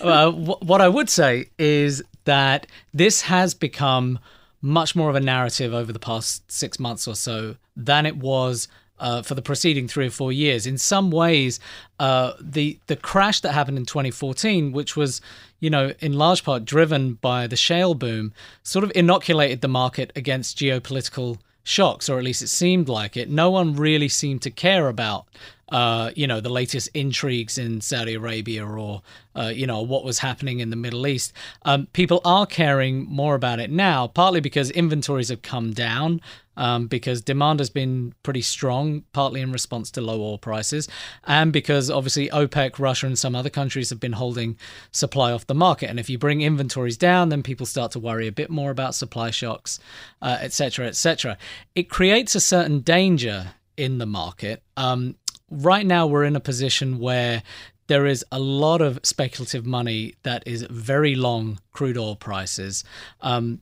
uh, 0.00 0.30
what 0.30 0.80
I 0.80 0.88
would 0.88 1.10
say 1.10 1.46
is 1.58 2.02
that 2.24 2.66
this 2.92 3.22
has 3.22 3.54
become 3.54 4.18
much 4.62 4.94
more 4.94 5.10
of 5.10 5.16
a 5.16 5.20
narrative 5.20 5.74
over 5.74 5.92
the 5.92 5.98
past 5.98 6.50
six 6.50 6.78
months 6.78 7.08
or 7.08 7.14
so 7.14 7.56
than 7.76 8.06
it 8.06 8.16
was 8.16 8.68
uh, 8.98 9.22
for 9.22 9.34
the 9.34 9.42
preceding 9.42 9.88
three 9.88 10.06
or 10.06 10.10
four 10.10 10.32
years. 10.32 10.66
In 10.66 10.78
some 10.78 11.10
ways, 11.10 11.60
uh, 11.98 12.32
the 12.40 12.78
the 12.86 12.96
crash 12.96 13.40
that 13.40 13.52
happened 13.52 13.78
in 13.78 13.86
2014, 13.86 14.72
which 14.72 14.96
was 14.96 15.20
you 15.60 15.70
know 15.70 15.92
in 16.00 16.12
large 16.12 16.44
part 16.44 16.64
driven 16.64 17.14
by 17.14 17.46
the 17.46 17.56
shale 17.56 17.94
boom, 17.94 18.32
sort 18.62 18.84
of 18.84 18.92
inoculated 18.94 19.60
the 19.60 19.68
market 19.68 20.12
against 20.16 20.58
geopolitical 20.58 21.38
shocks, 21.62 22.08
or 22.08 22.18
at 22.18 22.24
least 22.24 22.42
it 22.42 22.48
seemed 22.48 22.88
like 22.88 23.16
it. 23.16 23.28
No 23.28 23.50
one 23.50 23.74
really 23.74 24.08
seemed 24.08 24.42
to 24.42 24.50
care 24.50 24.88
about 24.88 25.26
uh, 25.74 26.12
you 26.14 26.24
know, 26.24 26.40
the 26.40 26.48
latest 26.48 26.88
intrigues 26.94 27.58
in 27.58 27.80
Saudi 27.80 28.14
Arabia 28.14 28.64
or, 28.64 29.02
uh, 29.34 29.50
you 29.52 29.66
know, 29.66 29.82
what 29.82 30.04
was 30.04 30.20
happening 30.20 30.60
in 30.60 30.70
the 30.70 30.76
Middle 30.76 31.04
East. 31.04 31.32
Um, 31.64 31.88
people 31.92 32.20
are 32.24 32.46
caring 32.46 33.04
more 33.06 33.34
about 33.34 33.58
it 33.58 33.72
now, 33.72 34.06
partly 34.06 34.38
because 34.38 34.70
inventories 34.70 35.30
have 35.30 35.42
come 35.42 35.72
down, 35.72 36.20
um, 36.56 36.86
because 36.86 37.22
demand 37.22 37.58
has 37.58 37.70
been 37.70 38.14
pretty 38.22 38.40
strong, 38.40 39.02
partly 39.12 39.40
in 39.40 39.50
response 39.50 39.90
to 39.90 40.00
low 40.00 40.22
oil 40.22 40.38
prices, 40.38 40.88
and 41.24 41.52
because 41.52 41.90
obviously 41.90 42.28
OPEC, 42.28 42.78
Russia, 42.78 43.06
and 43.06 43.18
some 43.18 43.34
other 43.34 43.50
countries 43.50 43.90
have 43.90 43.98
been 43.98 44.12
holding 44.12 44.56
supply 44.92 45.32
off 45.32 45.48
the 45.48 45.56
market. 45.56 45.90
And 45.90 45.98
if 45.98 46.08
you 46.08 46.18
bring 46.18 46.42
inventories 46.42 46.96
down, 46.96 47.30
then 47.30 47.42
people 47.42 47.66
start 47.66 47.90
to 47.90 47.98
worry 47.98 48.28
a 48.28 48.32
bit 48.32 48.48
more 48.48 48.70
about 48.70 48.94
supply 48.94 49.32
shocks, 49.32 49.80
etc., 50.22 50.84
uh, 50.84 50.88
etc. 50.90 51.32
Et 51.32 51.80
it 51.80 51.90
creates 51.90 52.36
a 52.36 52.40
certain 52.40 52.78
danger 52.78 53.54
in 53.76 53.98
the 53.98 54.06
market. 54.06 54.62
Um, 54.76 55.16
right 55.50 55.86
now 55.86 56.06
we're 56.06 56.24
in 56.24 56.36
a 56.36 56.40
position 56.40 56.98
where 56.98 57.42
there 57.86 58.06
is 58.06 58.24
a 58.32 58.38
lot 58.38 58.80
of 58.80 58.98
speculative 59.02 59.66
money 59.66 60.14
that 60.22 60.42
is 60.46 60.62
very 60.70 61.14
long 61.14 61.58
crude 61.72 61.98
oil 61.98 62.16
prices. 62.16 62.82
Um, 63.20 63.60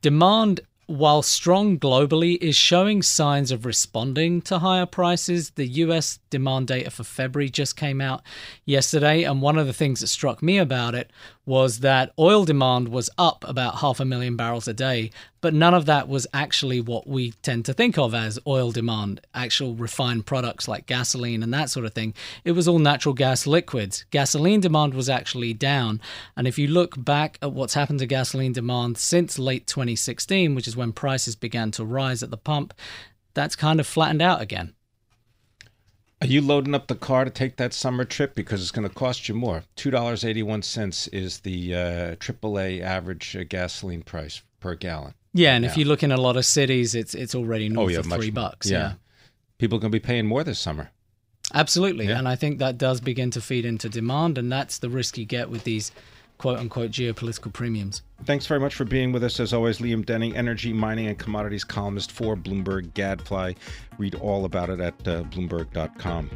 demand 0.00 0.60
while 0.90 1.22
strong 1.22 1.78
globally, 1.78 2.36
is 2.38 2.56
showing 2.56 3.00
signs 3.00 3.52
of 3.52 3.64
responding 3.64 4.42
to 4.42 4.58
higher 4.58 4.86
prices. 4.86 5.50
The 5.50 5.68
US 5.84 6.18
demand 6.30 6.68
data 6.68 6.90
for 6.90 7.04
February 7.04 7.50
just 7.50 7.76
came 7.76 8.00
out 8.00 8.22
yesterday, 8.64 9.24
and 9.24 9.42
one 9.42 9.58
of 9.58 9.66
the 9.66 9.72
things 9.72 10.00
that 10.00 10.06
struck 10.06 10.42
me 10.42 10.58
about 10.58 10.94
it 10.94 11.12
was 11.44 11.80
that 11.80 12.12
oil 12.18 12.44
demand 12.44 12.88
was 12.88 13.10
up 13.18 13.44
about 13.46 13.80
half 13.80 13.98
a 13.98 14.04
million 14.04 14.36
barrels 14.36 14.68
a 14.68 14.72
day, 14.72 15.10
but 15.40 15.52
none 15.52 15.74
of 15.74 15.86
that 15.86 16.06
was 16.08 16.26
actually 16.32 16.80
what 16.80 17.06
we 17.06 17.32
tend 17.42 17.64
to 17.64 17.72
think 17.72 17.98
of 17.98 18.14
as 18.14 18.38
oil 18.46 18.70
demand, 18.70 19.20
actual 19.34 19.74
refined 19.74 20.26
products 20.26 20.68
like 20.68 20.86
gasoline 20.86 21.42
and 21.42 21.52
that 21.52 21.70
sort 21.70 21.86
of 21.86 21.92
thing. 21.92 22.14
It 22.44 22.52
was 22.52 22.68
all 22.68 22.78
natural 22.78 23.14
gas 23.14 23.46
liquids. 23.46 24.04
Gasoline 24.10 24.60
demand 24.60 24.94
was 24.94 25.08
actually 25.08 25.54
down. 25.54 26.00
And 26.36 26.46
if 26.46 26.58
you 26.58 26.68
look 26.68 27.02
back 27.02 27.38
at 27.42 27.52
what's 27.52 27.74
happened 27.74 27.98
to 28.00 28.06
gasoline 28.06 28.52
demand 28.52 28.98
since 28.98 29.38
late 29.38 29.66
2016, 29.66 30.54
which 30.54 30.68
is 30.68 30.76
when 30.76 30.92
prices 30.92 31.34
began 31.34 31.70
to 31.72 31.84
rise 31.84 32.22
at 32.22 32.30
the 32.30 32.36
pump, 32.36 32.74
that's 33.34 33.56
kind 33.56 33.80
of 33.80 33.86
flattened 33.86 34.22
out 34.22 34.40
again. 34.40 34.74
Are 36.22 36.26
you 36.26 36.42
loading 36.42 36.74
up 36.74 36.86
the 36.86 36.94
car 36.94 37.24
to 37.24 37.30
take 37.30 37.56
that 37.56 37.72
summer 37.72 38.04
trip 38.04 38.34
because 38.34 38.60
it's 38.60 38.70
going 38.70 38.86
to 38.86 38.94
cost 38.94 39.26
you 39.28 39.34
more? 39.34 39.64
Two 39.74 39.90
dollars 39.90 40.22
eighty 40.22 40.42
one 40.42 40.62
cents 40.62 41.08
is 41.08 41.40
the 41.40 41.74
uh, 41.74 42.16
AAA 42.16 42.82
average 42.82 43.34
uh, 43.34 43.44
gasoline 43.48 44.02
price 44.02 44.42
per 44.60 44.74
gallon. 44.74 45.14
Yeah, 45.32 45.54
and 45.54 45.64
now. 45.64 45.70
if 45.70 45.78
you 45.78 45.86
look 45.86 46.02
in 46.02 46.12
a 46.12 46.20
lot 46.20 46.36
of 46.36 46.44
cities, 46.44 46.94
it's 46.94 47.14
it's 47.14 47.34
already 47.34 47.70
north 47.70 47.86
oh, 47.86 47.88
yeah, 47.88 47.98
of 48.00 48.06
three 48.06 48.30
bucks. 48.30 48.70
Yeah. 48.70 48.78
yeah. 48.78 48.92
people 49.56 49.78
are 49.78 49.80
going 49.80 49.92
to 49.92 49.96
be 49.96 50.04
paying 50.04 50.26
more 50.26 50.44
this 50.44 50.58
summer. 50.58 50.90
Absolutely, 51.54 52.06
yeah. 52.08 52.18
and 52.18 52.28
I 52.28 52.36
think 52.36 52.58
that 52.58 52.76
does 52.76 53.00
begin 53.00 53.30
to 53.30 53.40
feed 53.40 53.64
into 53.64 53.88
demand, 53.88 54.36
and 54.36 54.52
that's 54.52 54.78
the 54.78 54.90
risk 54.90 55.16
you 55.16 55.24
get 55.24 55.48
with 55.48 55.64
these 55.64 55.90
quote 56.40 56.58
unquote 56.58 56.90
geopolitical 56.90 57.52
premiums. 57.52 58.00
Thanks 58.24 58.46
very 58.46 58.60
much 58.60 58.74
for 58.74 58.86
being 58.86 59.12
with 59.12 59.22
us. 59.22 59.38
As 59.40 59.52
always, 59.52 59.78
Liam 59.78 60.06
Denning, 60.06 60.34
energy, 60.34 60.72
mining, 60.72 61.06
and 61.06 61.18
commodities 61.18 61.64
columnist 61.64 62.10
for 62.10 62.34
Bloomberg 62.34 62.94
Gadfly. 62.94 63.52
Read 63.98 64.14
all 64.14 64.46
about 64.46 64.70
it 64.70 64.80
at 64.80 64.94
uh, 65.06 65.22
Bloomberg.com. 65.24 66.30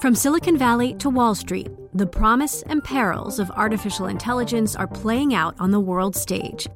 From 0.00 0.16
Silicon 0.16 0.58
Valley 0.58 0.94
to 0.94 1.08
Wall 1.08 1.36
Street, 1.36 1.68
the 1.94 2.06
promise 2.06 2.62
and 2.62 2.82
perils 2.82 3.38
of 3.38 3.52
artificial 3.52 4.06
intelligence 4.06 4.74
are 4.74 4.88
playing 4.88 5.32
out 5.32 5.54
on 5.60 5.70
the 5.70 5.80
world 5.80 6.16
stage. 6.16 6.66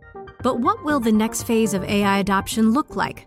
But 0.45 0.61
what 0.61 0.85
will 0.85 1.01
the 1.01 1.11
next 1.11 1.43
phase 1.43 1.75
of 1.75 1.83
AI 1.83 2.19
adoption 2.21 2.71
look 2.71 2.95
like? 2.95 3.27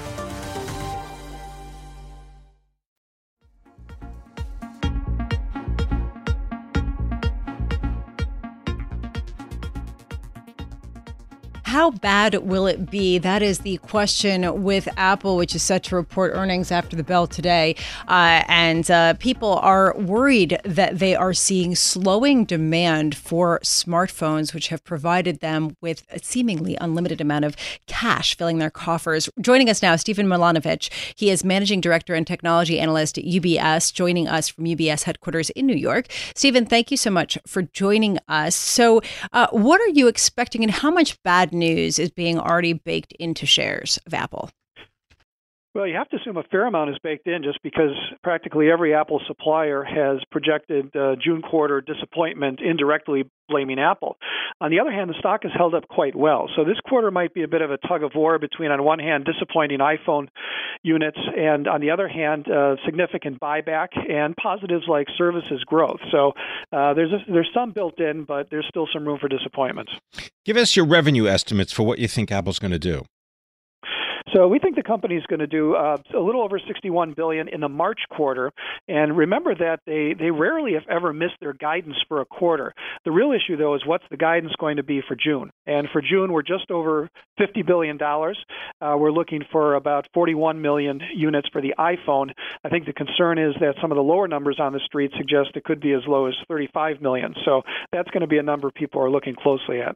How 11.81 11.89
bad 11.89 12.35
will 12.35 12.67
it 12.67 12.91
be? 12.91 13.17
That 13.17 13.41
is 13.41 13.57
the 13.57 13.77
question 13.77 14.61
with 14.61 14.87
Apple, 14.97 15.35
which 15.35 15.55
is 15.55 15.63
set 15.63 15.81
to 15.85 15.95
report 15.95 16.31
earnings 16.35 16.71
after 16.71 16.95
the 16.95 17.01
bell 17.01 17.25
today. 17.25 17.75
Uh, 18.07 18.43
and 18.47 18.91
uh, 18.91 19.15
people 19.15 19.53
are 19.53 19.97
worried 19.97 20.59
that 20.63 20.99
they 20.99 21.15
are 21.15 21.33
seeing 21.33 21.73
slowing 21.73 22.45
demand 22.45 23.15
for 23.15 23.59
smartphones, 23.63 24.53
which 24.53 24.67
have 24.67 24.83
provided 24.83 25.39
them 25.39 25.75
with 25.81 26.05
a 26.11 26.19
seemingly 26.19 26.77
unlimited 26.79 27.19
amount 27.19 27.45
of 27.45 27.55
cash 27.87 28.37
filling 28.37 28.59
their 28.59 28.69
coffers. 28.69 29.27
Joining 29.39 29.67
us 29.67 29.81
now, 29.81 29.95
Stephen 29.95 30.27
Milunovich. 30.27 30.91
He 31.15 31.31
is 31.31 31.43
managing 31.43 31.81
director 31.81 32.13
and 32.13 32.27
technology 32.27 32.79
analyst 32.79 33.17
at 33.17 33.23
UBS, 33.23 33.91
joining 33.91 34.27
us 34.27 34.49
from 34.49 34.65
UBS 34.65 35.05
headquarters 35.05 35.49
in 35.49 35.65
New 35.65 35.75
York. 35.75 36.05
Stephen, 36.35 36.63
thank 36.63 36.91
you 36.91 36.97
so 36.97 37.09
much 37.09 37.39
for 37.47 37.63
joining 37.63 38.19
us. 38.27 38.55
So, 38.55 39.01
uh, 39.33 39.47
what 39.49 39.81
are 39.81 39.89
you 39.89 40.07
expecting, 40.07 40.61
and 40.61 40.69
how 40.69 40.91
much 40.91 41.19
bad 41.23 41.51
news 41.75 41.99
is 41.99 42.11
being 42.11 42.39
already 42.39 42.73
baked 42.73 43.13
into 43.13 43.45
shares 43.45 43.99
of 44.05 44.13
Apple? 44.13 44.49
Well, 45.73 45.87
you 45.87 45.95
have 45.95 46.09
to 46.09 46.17
assume 46.17 46.35
a 46.35 46.43
fair 46.43 46.65
amount 46.65 46.89
is 46.89 46.97
baked 47.01 47.27
in 47.27 47.43
just 47.43 47.63
because 47.63 47.95
practically 48.23 48.69
every 48.69 48.93
Apple 48.93 49.21
supplier 49.25 49.83
has 49.83 50.19
projected 50.29 50.93
uh, 50.93 51.15
June 51.23 51.41
quarter 51.41 51.79
disappointment 51.79 52.59
indirectly 52.59 53.23
blaming 53.47 53.79
Apple. 53.79 54.17
On 54.59 54.69
the 54.69 54.81
other 54.81 54.91
hand, 54.91 55.09
the 55.09 55.15
stock 55.19 55.43
has 55.43 55.51
held 55.55 55.73
up 55.73 55.87
quite 55.87 56.13
well. 56.13 56.49
So 56.57 56.65
this 56.65 56.77
quarter 56.87 57.09
might 57.09 57.33
be 57.33 57.43
a 57.43 57.47
bit 57.47 57.61
of 57.61 57.71
a 57.71 57.77
tug 57.87 58.03
of 58.03 58.11
war 58.15 58.37
between, 58.37 58.69
on 58.69 58.83
one 58.83 58.99
hand, 58.99 59.23
disappointing 59.23 59.79
iPhone 59.79 60.27
units, 60.83 61.17
and 61.37 61.69
on 61.69 61.79
the 61.79 61.91
other 61.91 62.09
hand, 62.09 62.51
uh, 62.51 62.75
significant 62.85 63.39
buyback 63.39 63.87
and 64.09 64.35
positives 64.35 64.85
like 64.89 65.07
services 65.17 65.63
growth. 65.65 65.99
So 66.11 66.33
uh, 66.73 66.93
there's 66.95 67.13
a, 67.13 67.31
there's 67.31 67.49
some 67.53 67.71
built 67.71 67.97
in, 67.97 68.25
but 68.25 68.47
there's 68.51 68.65
still 68.67 68.87
some 68.91 69.05
room 69.05 69.19
for 69.19 69.29
disappointment. 69.29 69.89
Give 70.43 70.57
us 70.57 70.75
your 70.75 70.85
revenue 70.85 71.27
estimates 71.27 71.71
for 71.71 71.83
what 71.83 71.99
you 71.99 72.09
think 72.09 72.29
Apple's 72.29 72.59
going 72.59 72.71
to 72.71 72.79
do. 72.79 73.03
So 74.33 74.47
we 74.47 74.59
think 74.59 74.75
the 74.75 74.83
company 74.83 75.15
is 75.15 75.25
going 75.27 75.39
to 75.39 75.47
do 75.47 75.75
uh, 75.75 75.97
a 76.15 76.19
little 76.19 76.41
over 76.41 76.59
61 76.59 77.13
billion 77.13 77.47
in 77.49 77.59
the 77.59 77.69
March 77.69 77.99
quarter. 78.09 78.51
And 78.87 79.17
remember 79.17 79.53
that 79.55 79.81
they 79.85 80.13
they 80.17 80.31
rarely, 80.31 80.73
if 80.73 80.83
ever, 80.89 81.11
miss 81.11 81.31
their 81.41 81.53
guidance 81.53 81.97
for 82.07 82.21
a 82.21 82.25
quarter. 82.25 82.73
The 83.03 83.11
real 83.11 83.31
issue, 83.31 83.57
though, 83.57 83.75
is 83.75 83.81
what's 83.85 84.05
the 84.09 84.17
guidance 84.17 84.53
going 84.59 84.77
to 84.77 84.83
be 84.83 85.01
for 85.05 85.15
June? 85.15 85.51
And 85.65 85.87
for 85.91 86.01
June, 86.01 86.31
we're 86.31 86.43
just 86.43 86.71
over 86.71 87.09
50 87.37 87.63
billion 87.63 87.97
dollars. 87.97 88.37
Uh, 88.79 88.95
we're 88.97 89.11
looking 89.11 89.41
for 89.51 89.75
about 89.75 90.07
41 90.13 90.61
million 90.61 91.01
units 91.13 91.49
for 91.51 91.61
the 91.61 91.73
iPhone. 91.77 92.31
I 92.63 92.69
think 92.69 92.85
the 92.85 92.93
concern 92.93 93.37
is 93.37 93.53
that 93.59 93.75
some 93.81 93.91
of 93.91 93.95
the 93.95 94.03
lower 94.03 94.27
numbers 94.27 94.59
on 94.59 94.73
the 94.73 94.79
street 94.79 95.11
suggest 95.17 95.51
it 95.55 95.63
could 95.63 95.81
be 95.81 95.91
as 95.91 96.01
low 96.07 96.27
as 96.27 96.35
35 96.47 97.01
million. 97.01 97.33
So 97.43 97.63
that's 97.91 98.09
going 98.11 98.21
to 98.21 98.27
be 98.27 98.37
a 98.37 98.43
number 98.43 98.71
people 98.71 99.01
are 99.01 99.09
looking 99.09 99.35
closely 99.35 99.81
at. 99.81 99.95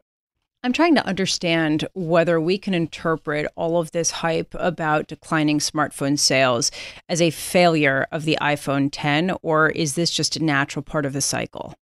I'm 0.66 0.72
trying 0.72 0.96
to 0.96 1.06
understand 1.06 1.86
whether 1.94 2.40
we 2.40 2.58
can 2.58 2.74
interpret 2.74 3.46
all 3.54 3.78
of 3.78 3.92
this 3.92 4.10
hype 4.10 4.52
about 4.58 5.06
declining 5.06 5.60
smartphone 5.60 6.18
sales 6.18 6.72
as 7.08 7.22
a 7.22 7.30
failure 7.30 8.08
of 8.10 8.24
the 8.24 8.36
iPhone 8.40 8.88
10, 8.90 9.36
or 9.42 9.68
is 9.68 9.94
this 9.94 10.10
just 10.10 10.34
a 10.34 10.44
natural 10.44 10.82
part 10.82 11.06
of 11.06 11.12
the 11.12 11.20
cycle? 11.20 11.76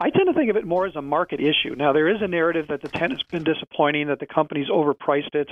I 0.00 0.10
tend 0.10 0.26
to 0.26 0.32
think 0.32 0.50
of 0.50 0.56
it 0.56 0.64
more 0.64 0.86
as 0.86 0.96
a 0.96 1.02
market 1.02 1.40
issue. 1.40 1.74
Now, 1.76 1.92
there 1.92 2.08
is 2.08 2.22
a 2.22 2.28
narrative 2.28 2.66
that 2.68 2.82
the 2.82 2.88
10 2.88 3.10
has 3.10 3.22
been 3.24 3.44
disappointing, 3.44 4.08
that 4.08 4.20
the 4.20 4.26
company's 4.26 4.68
overpriced 4.68 5.34
it. 5.34 5.48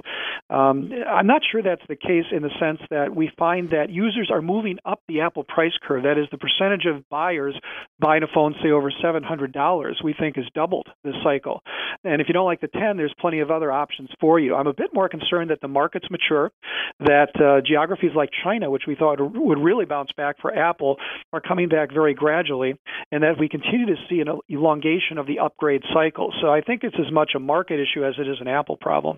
Um, 0.50 0.90
I'm 1.08 1.26
not 1.26 1.42
sure 1.50 1.62
that's 1.62 1.86
the 1.88 1.96
case 1.96 2.26
in 2.32 2.42
the 2.42 2.50
sense 2.58 2.80
that 2.90 3.14
we 3.14 3.30
find 3.38 3.70
that 3.70 3.90
users 3.90 4.30
are 4.32 4.42
moving 4.42 4.78
up 4.84 5.02
the 5.08 5.20
Apple 5.20 5.44
price 5.44 5.72
curve. 5.82 6.04
That 6.04 6.18
is, 6.18 6.26
the 6.30 6.38
percentage 6.38 6.86
of 6.86 7.08
buyers 7.08 7.58
buying 7.98 8.22
a 8.22 8.26
phone, 8.32 8.54
say, 8.62 8.70
over 8.70 8.90
$700, 8.90 10.04
we 10.04 10.14
think 10.18 10.36
has 10.36 10.46
doubled 10.54 10.88
this 11.04 11.14
cycle. 11.22 11.62
And 12.04 12.20
if 12.20 12.28
you 12.28 12.34
don't 12.34 12.46
like 12.46 12.60
the 12.60 12.68
10, 12.68 12.96
there's 12.96 13.14
plenty 13.18 13.40
of 13.40 13.50
other 13.50 13.72
options 13.72 14.10
for 14.20 14.38
you. 14.38 14.54
I'm 14.54 14.66
a 14.66 14.72
bit 14.72 14.94
more 14.94 15.08
concerned 15.08 15.50
that 15.50 15.60
the 15.60 15.68
market's 15.68 16.06
mature, 16.10 16.52
that 17.00 17.30
uh, 17.40 17.60
geographies 17.66 18.12
like 18.14 18.30
China, 18.44 18.70
which 18.70 18.84
we 18.86 18.94
thought 18.94 19.18
would 19.20 19.58
really 19.58 19.84
bounce 19.84 20.10
back 20.16 20.36
for 20.40 20.54
Apple, 20.54 20.96
are 21.32 21.40
coming 21.40 21.68
back 21.68 21.92
very 21.92 22.14
gradually, 22.14 22.74
and 23.12 23.22
that 23.22 23.38
we 23.38 23.48
continue 23.48 23.86
to 23.86 23.96
see 24.08 24.20
an 24.20 24.28
elongation 24.50 25.18
of 25.18 25.26
the 25.26 25.38
upgrade 25.38 25.82
cycle. 25.92 26.32
So 26.40 26.50
I 26.50 26.60
think 26.60 26.84
it's 26.84 26.96
as 26.98 27.12
much 27.12 27.32
a 27.34 27.38
market 27.38 27.80
issue 27.80 28.04
as 28.04 28.14
it 28.18 28.28
is 28.28 28.40
an 28.40 28.48
Apple 28.48 28.76
problem. 28.76 29.16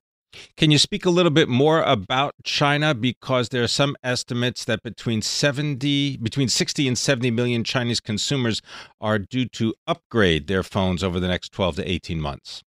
Can 0.57 0.70
you 0.70 0.79
speak 0.79 1.05
a 1.05 1.11
little 1.11 1.31
bit 1.31 1.48
more 1.48 1.83
about 1.83 2.35
China 2.44 2.94
because 2.94 3.48
there 3.48 3.64
are 3.64 3.68
some 3.68 3.96
estimates 4.05 4.64
that 4.64 4.83
between 4.83 5.22
70 5.22 6.18
between 6.18 6.48
60 6.48 6.87
and 6.87 6.96
70 6.96 7.31
million 7.33 7.64
Chinese 7.64 8.00
consumers 8.00 8.62
are 9.00 9.18
due 9.18 9.46
to 9.46 9.74
upgrade 9.88 10.46
their 10.46 10.62
phones 10.62 11.03
over 11.03 11.18
the 11.18 11.29
next 11.29 11.53
12 11.53 11.76
to 11.76 11.90
18 11.90 12.20
months. 12.20 12.62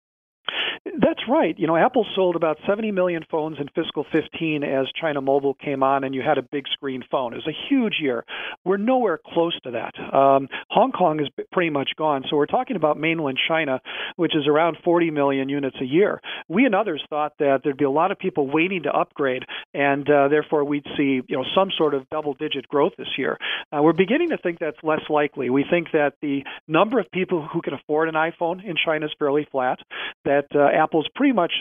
That's 1.21 1.31
right. 1.31 1.59
You 1.59 1.67
know, 1.67 1.77
Apple 1.77 2.07
sold 2.15 2.37
about 2.37 2.59
70 2.67 2.93
million 2.93 3.25
phones 3.31 3.59
in 3.59 3.69
fiscal 3.75 4.07
15 4.11 4.65
as 4.65 4.87
China 4.99 5.21
Mobile 5.21 5.55
came 5.55 5.83
on, 5.83 6.05
and 6.05 6.15
you 6.15 6.23
had 6.23 6.39
a 6.39 6.43
big 6.43 6.67
screen 6.73 7.03
phone. 7.11 7.33
It 7.33 7.37
was 7.37 7.49
a 7.49 7.69
huge 7.69 7.97
year. 8.01 8.25
We're 8.65 8.79
nowhere 8.79 9.19
close 9.19 9.59
to 9.63 9.73
that. 9.73 9.99
Um, 10.15 10.49
Hong 10.71 10.93
Kong 10.93 11.21
is 11.21 11.29
pretty 11.53 11.71
much 11.71 11.91
gone. 11.97 12.25
So 12.31 12.37
we're 12.37 12.47
talking 12.47 12.77
about 12.77 12.99
mainland 12.99 13.39
China, 13.49 13.81
which 14.17 14.35
is 14.35 14.47
around 14.47 14.79
40 14.83 15.11
million 15.11 15.49
units 15.49 15.77
a 15.81 15.85
year. 15.85 16.23
We 16.49 16.65
and 16.65 16.75
others 16.75 17.03
thought 17.11 17.35
that 17.39 17.61
there'd 17.65 17.77
be 17.77 17.85
a 17.85 17.91
lot 17.91 18.13
of 18.13 18.19
people 18.19 18.49
waiting 18.51 18.85
to 18.85 18.91
upgrade, 18.91 19.45
and 19.75 20.09
uh, 20.09 20.29
therefore 20.29 20.65
we'd 20.65 20.87
see 20.97 21.21
you 21.27 21.37
know 21.37 21.45
some 21.55 21.71
sort 21.77 21.95
of 21.95 22.09
double-digit 22.11 22.67
growth 22.69 22.93
this 22.97 23.19
year. 23.19 23.37
Uh, 23.73 23.83
we're 23.83 23.93
beginning 23.93 24.31
to 24.31 24.39
think 24.39 24.59
that's 24.59 24.83
less 24.83 25.03
likely. 25.11 25.51
We 25.51 25.65
think 25.69 25.89
that 25.93 26.15
the 26.23 26.45
number 26.67 26.99
of 26.99 27.11
people 27.11 27.47
who 27.47 27.61
can 27.61 27.75
afford 27.75 28.09
an 28.09 28.15
iPhone 28.15 28.65
in 28.65 28.77
China 28.83 29.07
is 29.07 29.13
fairly 29.19 29.47
flat. 29.51 29.81
That 30.25 30.47
uh, 30.55 30.69
Apple's 30.75 31.09
pretty 31.15 31.33
much 31.33 31.53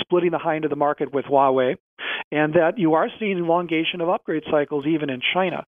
splitting 0.00 0.30
the 0.30 0.38
high 0.38 0.56
end 0.56 0.64
of 0.64 0.70
the 0.70 0.76
market 0.76 1.12
with 1.12 1.24
Huawei 1.24 1.76
and 2.30 2.54
that 2.54 2.78
you 2.78 2.94
are 2.94 3.08
seeing 3.18 3.38
elongation 3.38 4.00
of 4.00 4.08
upgrade 4.08 4.44
cycles 4.50 4.86
even 4.86 5.10
in 5.10 5.20
China. 5.32 5.64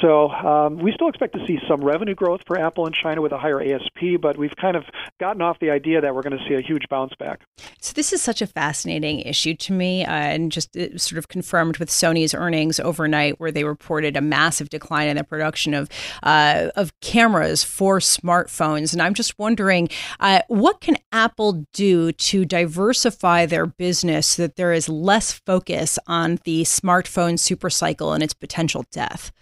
So 0.00 0.30
um, 0.30 0.78
we 0.78 0.92
still 0.92 1.08
expect 1.08 1.34
to 1.34 1.46
see 1.46 1.58
some 1.68 1.82
revenue 1.82 2.14
growth 2.14 2.42
for 2.46 2.58
Apple 2.58 2.86
in 2.86 2.92
China 2.92 3.20
with 3.20 3.32
a 3.32 3.38
higher 3.38 3.60
ASP, 3.60 4.20
but 4.20 4.36
we've 4.36 4.54
kind 4.56 4.76
of 4.76 4.84
gotten 5.20 5.42
off 5.42 5.58
the 5.60 5.70
idea 5.70 6.00
that 6.00 6.14
we're 6.14 6.22
going 6.22 6.36
to 6.36 6.44
see 6.48 6.54
a 6.54 6.60
huge 6.60 6.88
bounce 6.88 7.14
back. 7.18 7.40
So 7.80 7.92
this 7.94 8.12
is 8.12 8.22
such 8.22 8.42
a 8.42 8.46
fascinating 8.46 9.20
issue 9.20 9.54
to 9.54 9.72
me, 9.72 10.04
uh, 10.04 10.10
and 10.10 10.50
just 10.50 10.76
uh, 10.76 10.98
sort 10.98 11.18
of 11.18 11.28
confirmed 11.28 11.78
with 11.78 11.90
Sony's 11.90 12.34
earnings 12.34 12.80
overnight, 12.80 13.38
where 13.38 13.52
they 13.52 13.64
reported 13.64 14.16
a 14.16 14.20
massive 14.20 14.68
decline 14.68 15.08
in 15.08 15.16
the 15.16 15.24
production 15.24 15.74
of 15.74 15.88
uh, 16.22 16.68
of 16.76 16.98
cameras 17.00 17.62
for 17.62 17.98
smartphones. 17.98 18.92
And 18.92 19.02
I'm 19.02 19.14
just 19.14 19.38
wondering, 19.38 19.88
uh, 20.18 20.40
what 20.48 20.80
can 20.80 20.96
Apple 21.12 21.66
do 21.72 22.12
to 22.12 22.44
diversify 22.44 23.46
their 23.46 23.66
business 23.66 24.26
so 24.26 24.42
that 24.42 24.56
there 24.56 24.72
is 24.72 24.88
less 24.88 25.32
focus 25.32 25.69
on 26.06 26.38
the 26.44 26.62
smartphone 26.62 27.34
supercycle 27.34 28.14
and 28.14 28.22
its 28.22 28.34
potential 28.34 28.84
death? 28.90 29.32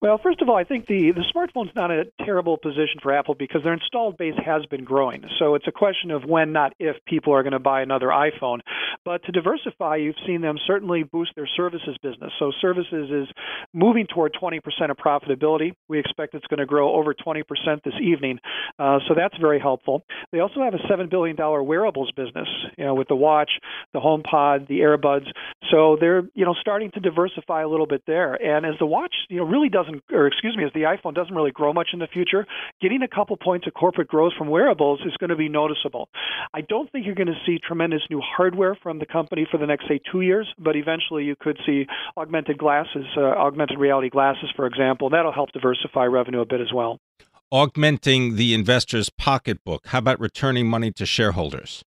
Well, 0.00 0.20
first 0.22 0.40
of 0.42 0.48
all, 0.48 0.56
I 0.56 0.62
think 0.62 0.86
the, 0.86 1.10
the 1.10 1.24
smartphone's 1.34 1.74
not 1.74 1.90
a 1.90 2.04
terrible 2.24 2.56
position 2.56 3.00
for 3.02 3.12
Apple 3.12 3.34
because 3.34 3.64
their 3.64 3.72
installed 3.72 4.16
base 4.16 4.36
has 4.44 4.64
been 4.66 4.84
growing. 4.84 5.24
So 5.40 5.56
it's 5.56 5.66
a 5.66 5.72
question 5.72 6.12
of 6.12 6.24
when, 6.24 6.52
not 6.52 6.72
if, 6.78 6.94
people 7.04 7.34
are 7.34 7.42
going 7.42 7.52
to 7.52 7.58
buy 7.58 7.82
another 7.82 8.06
iPhone. 8.06 8.60
But 9.04 9.24
to 9.24 9.32
diversify, 9.32 9.96
you've 9.96 10.16
seen 10.24 10.40
them 10.40 10.56
certainly 10.66 11.02
boost 11.02 11.32
their 11.34 11.48
services 11.56 11.96
business. 12.00 12.30
So 12.38 12.52
services 12.60 13.10
is 13.10 13.26
moving 13.72 14.06
toward 14.06 14.36
20% 14.40 14.60
of 14.88 14.96
profitability. 14.98 15.72
We 15.88 15.98
expect 15.98 16.34
it's 16.34 16.46
going 16.46 16.58
to 16.58 16.66
grow 16.66 16.94
over 16.94 17.12
20% 17.12 17.42
this 17.84 17.94
evening. 18.00 18.38
Uh, 18.78 18.98
so 19.08 19.14
that's 19.16 19.36
very 19.38 19.58
helpful. 19.58 20.04
They 20.30 20.38
also 20.38 20.60
have 20.62 20.74
a 20.74 20.92
$7 20.92 21.10
billion 21.10 21.36
wearables 21.36 22.12
business, 22.12 22.48
you 22.76 22.84
know, 22.84 22.94
with 22.94 23.08
the 23.08 23.16
watch, 23.16 23.50
the 23.92 24.00
HomePod, 24.00 24.68
the 24.68 24.80
AirPods. 24.80 25.26
So 25.70 25.96
they're, 25.98 26.22
you 26.34 26.44
know, 26.44 26.54
starting 26.60 26.90
to 26.92 27.00
diversify 27.00 27.62
a 27.62 27.68
little 27.68 27.86
bit 27.86 28.02
there. 28.06 28.34
And 28.34 28.64
as 28.64 28.74
the 28.78 28.86
watch, 28.86 29.14
you 29.28 29.38
know, 29.38 29.44
really 29.44 29.68
doesn't 29.68 29.87
doesn't, 29.88 30.04
or 30.12 30.26
excuse 30.26 30.56
me, 30.56 30.64
as 30.64 30.72
the 30.74 30.82
iPhone 30.82 31.14
doesn't 31.14 31.34
really 31.34 31.50
grow 31.50 31.72
much 31.72 31.88
in 31.92 31.98
the 31.98 32.06
future, 32.06 32.46
getting 32.80 33.02
a 33.02 33.08
couple 33.08 33.36
points 33.36 33.66
of 33.66 33.74
corporate 33.74 34.08
growth 34.08 34.32
from 34.36 34.48
wearables 34.48 35.00
is 35.04 35.16
going 35.18 35.30
to 35.30 35.36
be 35.36 35.48
noticeable. 35.48 36.08
I 36.54 36.60
don't 36.60 36.90
think 36.90 37.06
you're 37.06 37.14
going 37.14 37.28
to 37.28 37.40
see 37.46 37.58
tremendous 37.58 38.02
new 38.10 38.20
hardware 38.20 38.76
from 38.82 38.98
the 38.98 39.06
company 39.06 39.46
for 39.50 39.58
the 39.58 39.66
next, 39.66 39.88
say, 39.88 40.00
two 40.10 40.20
years, 40.20 40.52
but 40.58 40.76
eventually 40.76 41.24
you 41.24 41.36
could 41.38 41.58
see 41.66 41.86
augmented 42.16 42.58
glasses, 42.58 43.06
uh, 43.16 43.20
augmented 43.20 43.78
reality 43.78 44.10
glasses, 44.10 44.50
for 44.54 44.66
example. 44.66 45.10
That'll 45.10 45.32
help 45.32 45.52
diversify 45.52 46.04
revenue 46.04 46.40
a 46.40 46.46
bit 46.46 46.60
as 46.60 46.72
well. 46.72 46.98
Augmenting 47.50 48.36
the 48.36 48.52
investor's 48.52 49.08
pocketbook. 49.08 49.86
How 49.86 49.98
about 49.98 50.20
returning 50.20 50.68
money 50.68 50.90
to 50.92 51.06
shareholders? 51.06 51.82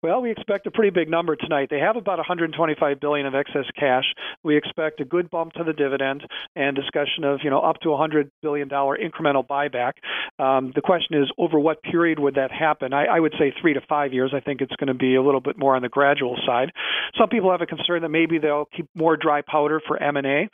Well, 0.00 0.22
we 0.22 0.30
expect 0.30 0.64
a 0.68 0.70
pretty 0.70 0.90
big 0.90 1.10
number 1.10 1.34
tonight. 1.34 1.70
They 1.70 1.80
have 1.80 1.96
about 1.96 2.18
125 2.18 3.00
billion 3.00 3.26
of 3.26 3.34
excess 3.34 3.64
cash. 3.76 4.04
We 4.44 4.56
expect 4.56 5.00
a 5.00 5.04
good 5.04 5.28
bump 5.28 5.54
to 5.54 5.64
the 5.64 5.72
dividend 5.72 6.22
and 6.54 6.76
discussion 6.76 7.24
of 7.24 7.40
you 7.42 7.50
know 7.50 7.58
up 7.58 7.80
to 7.80 7.90
100 7.90 8.30
billion 8.40 8.68
dollar 8.68 8.96
incremental 8.96 9.44
buyback. 9.44 9.94
Um, 10.38 10.70
the 10.72 10.82
question 10.82 11.20
is 11.20 11.28
over 11.36 11.58
what 11.58 11.82
period 11.82 12.20
would 12.20 12.36
that 12.36 12.52
happen? 12.52 12.92
I, 12.92 13.06
I 13.06 13.18
would 13.18 13.34
say 13.40 13.52
three 13.60 13.74
to 13.74 13.80
five 13.88 14.12
years. 14.12 14.32
I 14.32 14.38
think 14.38 14.60
it's 14.60 14.74
going 14.76 14.86
to 14.86 14.94
be 14.94 15.16
a 15.16 15.22
little 15.22 15.40
bit 15.40 15.58
more 15.58 15.74
on 15.74 15.82
the 15.82 15.88
gradual 15.88 16.36
side. 16.46 16.70
Some 17.18 17.28
people 17.28 17.50
have 17.50 17.62
a 17.62 17.66
concern 17.66 18.02
that 18.02 18.10
maybe 18.10 18.38
they'll 18.38 18.66
keep 18.66 18.88
more 18.94 19.16
dry 19.16 19.42
powder 19.42 19.80
for 19.84 20.00
M&A. 20.00 20.48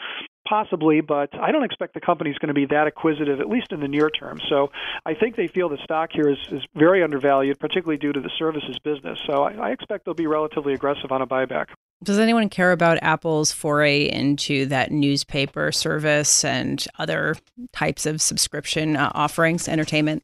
Possibly, 0.46 1.00
but 1.00 1.30
I 1.40 1.52
don't 1.52 1.64
expect 1.64 1.94
the 1.94 2.00
company 2.00 2.30
is 2.30 2.36
going 2.36 2.48
to 2.48 2.54
be 2.54 2.66
that 2.66 2.86
acquisitive, 2.86 3.40
at 3.40 3.48
least 3.48 3.72
in 3.72 3.80
the 3.80 3.88
near 3.88 4.10
term. 4.10 4.40
So 4.48 4.70
I 5.06 5.14
think 5.14 5.36
they 5.36 5.48
feel 5.48 5.70
the 5.70 5.78
stock 5.82 6.10
here 6.12 6.28
is, 6.28 6.36
is 6.52 6.62
very 6.74 7.02
undervalued, 7.02 7.58
particularly 7.58 7.96
due 7.96 8.12
to 8.12 8.20
the 8.20 8.30
services 8.38 8.78
business. 8.84 9.18
So 9.26 9.42
I, 9.42 9.52
I 9.52 9.70
expect 9.70 10.04
they'll 10.04 10.12
be 10.12 10.26
relatively 10.26 10.74
aggressive 10.74 11.12
on 11.12 11.22
a 11.22 11.26
buyback. 11.26 11.66
Does 12.02 12.18
anyone 12.18 12.50
care 12.50 12.72
about 12.72 12.98
Apple's 13.00 13.52
foray 13.52 14.10
into 14.10 14.66
that 14.66 14.92
newspaper 14.92 15.72
service 15.72 16.44
and 16.44 16.86
other 16.98 17.36
types 17.72 18.04
of 18.04 18.20
subscription 18.20 18.96
uh, 18.96 19.10
offerings, 19.14 19.66
entertainment? 19.66 20.22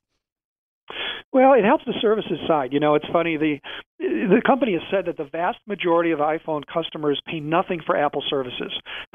Well, 1.33 1.55
it 1.55 1.65
helps 1.65 1.85
the 1.87 1.95
services 2.01 2.39
side. 2.47 2.73
You 2.73 2.81
know, 2.81 2.97
it's 2.97 3.07
funny. 3.13 3.37
The 3.37 3.61
the 4.01 4.41
company 4.47 4.73
has 4.73 4.83
said 4.91 5.05
that 5.07 5.19
the 5.19 5.29
vast 5.31 5.59
majority 5.67 6.11
of 6.11 6.21
iPhone 6.21 6.63
customers 6.67 7.21
pay 7.27 7.39
nothing 7.39 7.83
for 7.85 7.97
Apple 7.97 8.23
services. 8.29 8.73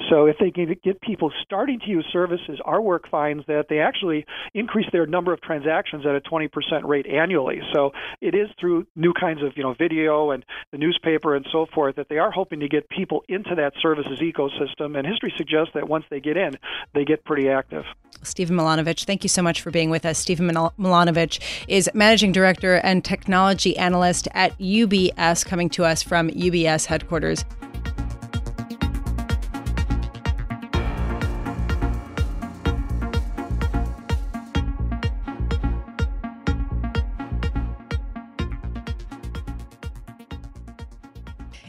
So 0.10 0.28
if 0.28 0.36
they 0.40 0.52
can 0.52 0.76
get 0.84 1.02
people 1.02 1.32
starting 1.44 1.80
to 1.80 1.88
use 1.88 2.06
services, 2.14 2.60
our 2.64 2.80
work 2.80 3.10
finds 3.10 3.46
that 3.48 3.66
they 3.68 3.80
actually 3.80 4.26
increase 4.54 4.86
their 4.92 5.08
number 5.08 5.34
of 5.34 5.42
transactions 5.42 6.06
at 6.06 6.16
a 6.16 6.22
20% 6.22 6.50
rate 6.84 7.08
annually. 7.08 7.62
So 7.74 7.92
it 8.22 8.36
is 8.36 8.48
through 8.60 8.86
new 8.96 9.14
kinds 9.14 9.42
of, 9.42 9.54
you 9.56 9.64
know, 9.64 9.74
video 9.74 10.30
and 10.32 10.46
the 10.72 10.78
newspaper 10.78 11.36
and 11.36 11.46
so 11.52 11.66
forth 11.74 11.96
that 11.96 12.08
they 12.10 12.20
are 12.20 12.30
hoping 12.30 12.60
to 12.60 12.68
get 12.68 12.88
people 12.90 13.24
into 13.28 13.56
that 13.56 13.74
services 13.82 14.20
ecosystem. 14.20 14.98
And 14.98 15.08
history 15.08 15.34
suggests 15.36 15.74
that 15.74 15.90
once 15.90 16.06
they 16.12 16.20
get 16.20 16.38
in, 16.38 16.58
they 16.94 17.06
get 17.06 17.26
pretty 17.26 17.50
active. 17.50 17.86
Stephen 18.22 18.56
Milunovich, 18.56 19.06
thank 19.06 19.24
you 19.24 19.30
so 19.30 19.42
much 19.42 19.62
for 19.62 19.72
being 19.72 19.90
with 19.90 20.06
us. 20.06 20.18
Stephen 20.18 20.48
Milunovich 20.48 21.40
is 21.68 21.90
managing 21.94 22.32
director 22.32 22.76
and 22.76 23.04
technology 23.04 23.78
analyst 23.78 24.28
at 24.34 24.60
UBS, 24.76 25.46
coming 25.46 25.70
to 25.70 25.86
us 25.86 26.04
from 26.04 26.30
UBS 26.30 26.86
headquarters. 26.86 27.46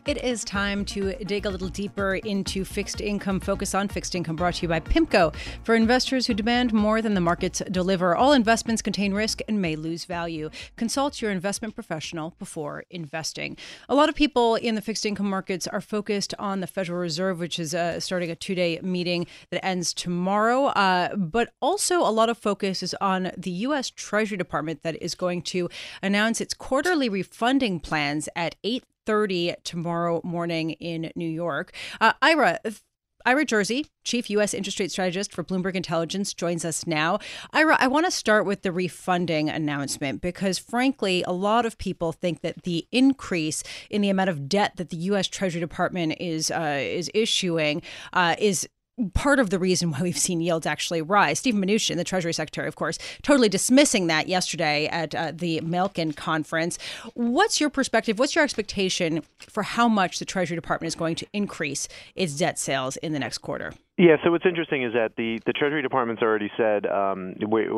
It 0.06 0.22
is 0.22 0.44
time 0.44 0.84
to 0.84 1.16
dig 1.24 1.46
a 1.46 1.50
little 1.50 1.68
deeper 1.68 2.14
into 2.14 2.64
fixed 2.64 3.00
income. 3.00 3.40
Focus 3.40 3.74
on 3.74 3.88
fixed 3.88 4.14
income 4.14 4.36
brought 4.36 4.54
to 4.54 4.62
you 4.62 4.68
by 4.68 4.78
PIMCO. 4.78 5.34
For 5.64 5.74
investors 5.74 6.28
who 6.28 6.34
demand 6.34 6.72
more 6.72 7.02
than 7.02 7.14
the 7.14 7.20
markets 7.20 7.60
deliver, 7.72 8.14
all 8.14 8.32
investments 8.32 8.82
contain 8.82 9.14
risk 9.14 9.40
and 9.48 9.60
may 9.60 9.74
lose 9.74 10.04
value. 10.04 10.48
Consult 10.76 11.20
your 11.20 11.32
investment 11.32 11.74
professional 11.74 12.36
before 12.38 12.84
investing. 12.88 13.56
A 13.88 13.96
lot 13.96 14.08
of 14.08 14.14
people 14.14 14.54
in 14.54 14.76
the 14.76 14.80
fixed 14.80 15.04
income 15.04 15.28
markets 15.28 15.66
are 15.66 15.80
focused 15.80 16.34
on 16.38 16.60
the 16.60 16.68
Federal 16.68 17.00
Reserve, 17.00 17.40
which 17.40 17.58
is 17.58 17.74
uh, 17.74 17.98
starting 17.98 18.30
a 18.30 18.36
two 18.36 18.54
day 18.54 18.78
meeting 18.84 19.26
that 19.50 19.64
ends 19.64 19.92
tomorrow. 19.92 20.66
Uh, 20.66 21.16
but 21.16 21.52
also, 21.60 21.98
a 21.98 22.14
lot 22.14 22.28
of 22.28 22.38
focus 22.38 22.80
is 22.80 22.94
on 23.00 23.32
the 23.36 23.50
U.S. 23.50 23.90
Treasury 23.90 24.36
Department 24.36 24.84
that 24.84 25.02
is 25.02 25.16
going 25.16 25.42
to 25.42 25.68
announce 26.00 26.40
its 26.40 26.54
quarterly 26.54 27.08
refunding 27.08 27.80
plans 27.80 28.28
at 28.36 28.54
8 28.62 28.84
30 29.06 29.54
tomorrow 29.64 30.20
morning 30.24 30.72
in 30.72 31.12
New 31.16 31.28
York. 31.28 31.72
Uh, 32.00 32.12
Ira, 32.20 32.58
Ira 33.26 33.44
Jersey, 33.44 33.86
Chief 34.04 34.30
U.S. 34.30 34.54
Interest 34.54 34.78
Rate 34.78 34.92
Strategist 34.92 35.32
for 35.32 35.42
Bloomberg 35.42 35.74
Intelligence, 35.74 36.32
joins 36.32 36.64
us 36.64 36.86
now. 36.86 37.18
Ira, 37.52 37.76
I 37.80 37.88
want 37.88 38.06
to 38.06 38.12
start 38.12 38.46
with 38.46 38.62
the 38.62 38.70
refunding 38.70 39.50
announcement 39.50 40.20
because, 40.20 40.58
frankly, 40.58 41.24
a 41.26 41.32
lot 41.32 41.66
of 41.66 41.76
people 41.76 42.12
think 42.12 42.42
that 42.42 42.62
the 42.62 42.86
increase 42.92 43.64
in 43.90 44.00
the 44.00 44.10
amount 44.10 44.30
of 44.30 44.48
debt 44.48 44.74
that 44.76 44.90
the 44.90 44.96
U.S. 44.98 45.26
Treasury 45.26 45.60
Department 45.60 46.14
is 46.20 46.52
uh, 46.52 46.78
is 46.80 47.10
issuing 47.14 47.82
uh, 48.12 48.36
is 48.38 48.68
part 49.14 49.38
of 49.38 49.50
the 49.50 49.58
reason 49.58 49.90
why 49.90 50.02
we've 50.02 50.18
seen 50.18 50.40
yields 50.40 50.66
actually 50.66 51.02
rise. 51.02 51.38
Steve 51.38 51.54
Mnuchin, 51.54 51.96
the 51.96 52.04
Treasury 52.04 52.32
Secretary, 52.32 52.66
of 52.66 52.76
course, 52.76 52.98
totally 53.22 53.48
dismissing 53.48 54.06
that 54.06 54.28
yesterday 54.28 54.86
at 54.86 55.14
uh, 55.14 55.32
the 55.34 55.60
Milken 55.60 56.16
conference. 56.16 56.78
What's 57.14 57.60
your 57.60 57.70
perspective? 57.70 58.18
What's 58.18 58.34
your 58.34 58.44
expectation 58.44 59.22
for 59.38 59.62
how 59.62 59.88
much 59.88 60.18
the 60.18 60.24
Treasury 60.24 60.56
Department 60.56 60.88
is 60.88 60.94
going 60.94 61.14
to 61.16 61.26
increase 61.32 61.88
its 62.14 62.36
debt 62.36 62.58
sales 62.58 62.96
in 62.98 63.12
the 63.12 63.18
next 63.18 63.38
quarter? 63.38 63.72
Yeah, 63.98 64.16
so 64.22 64.30
what's 64.30 64.44
interesting 64.44 64.82
is 64.82 64.92
that 64.92 65.12
the, 65.16 65.40
the 65.46 65.54
Treasury 65.54 65.80
Department's 65.80 66.20
already 66.20 66.50
said 66.58 66.84
um, 66.84 67.34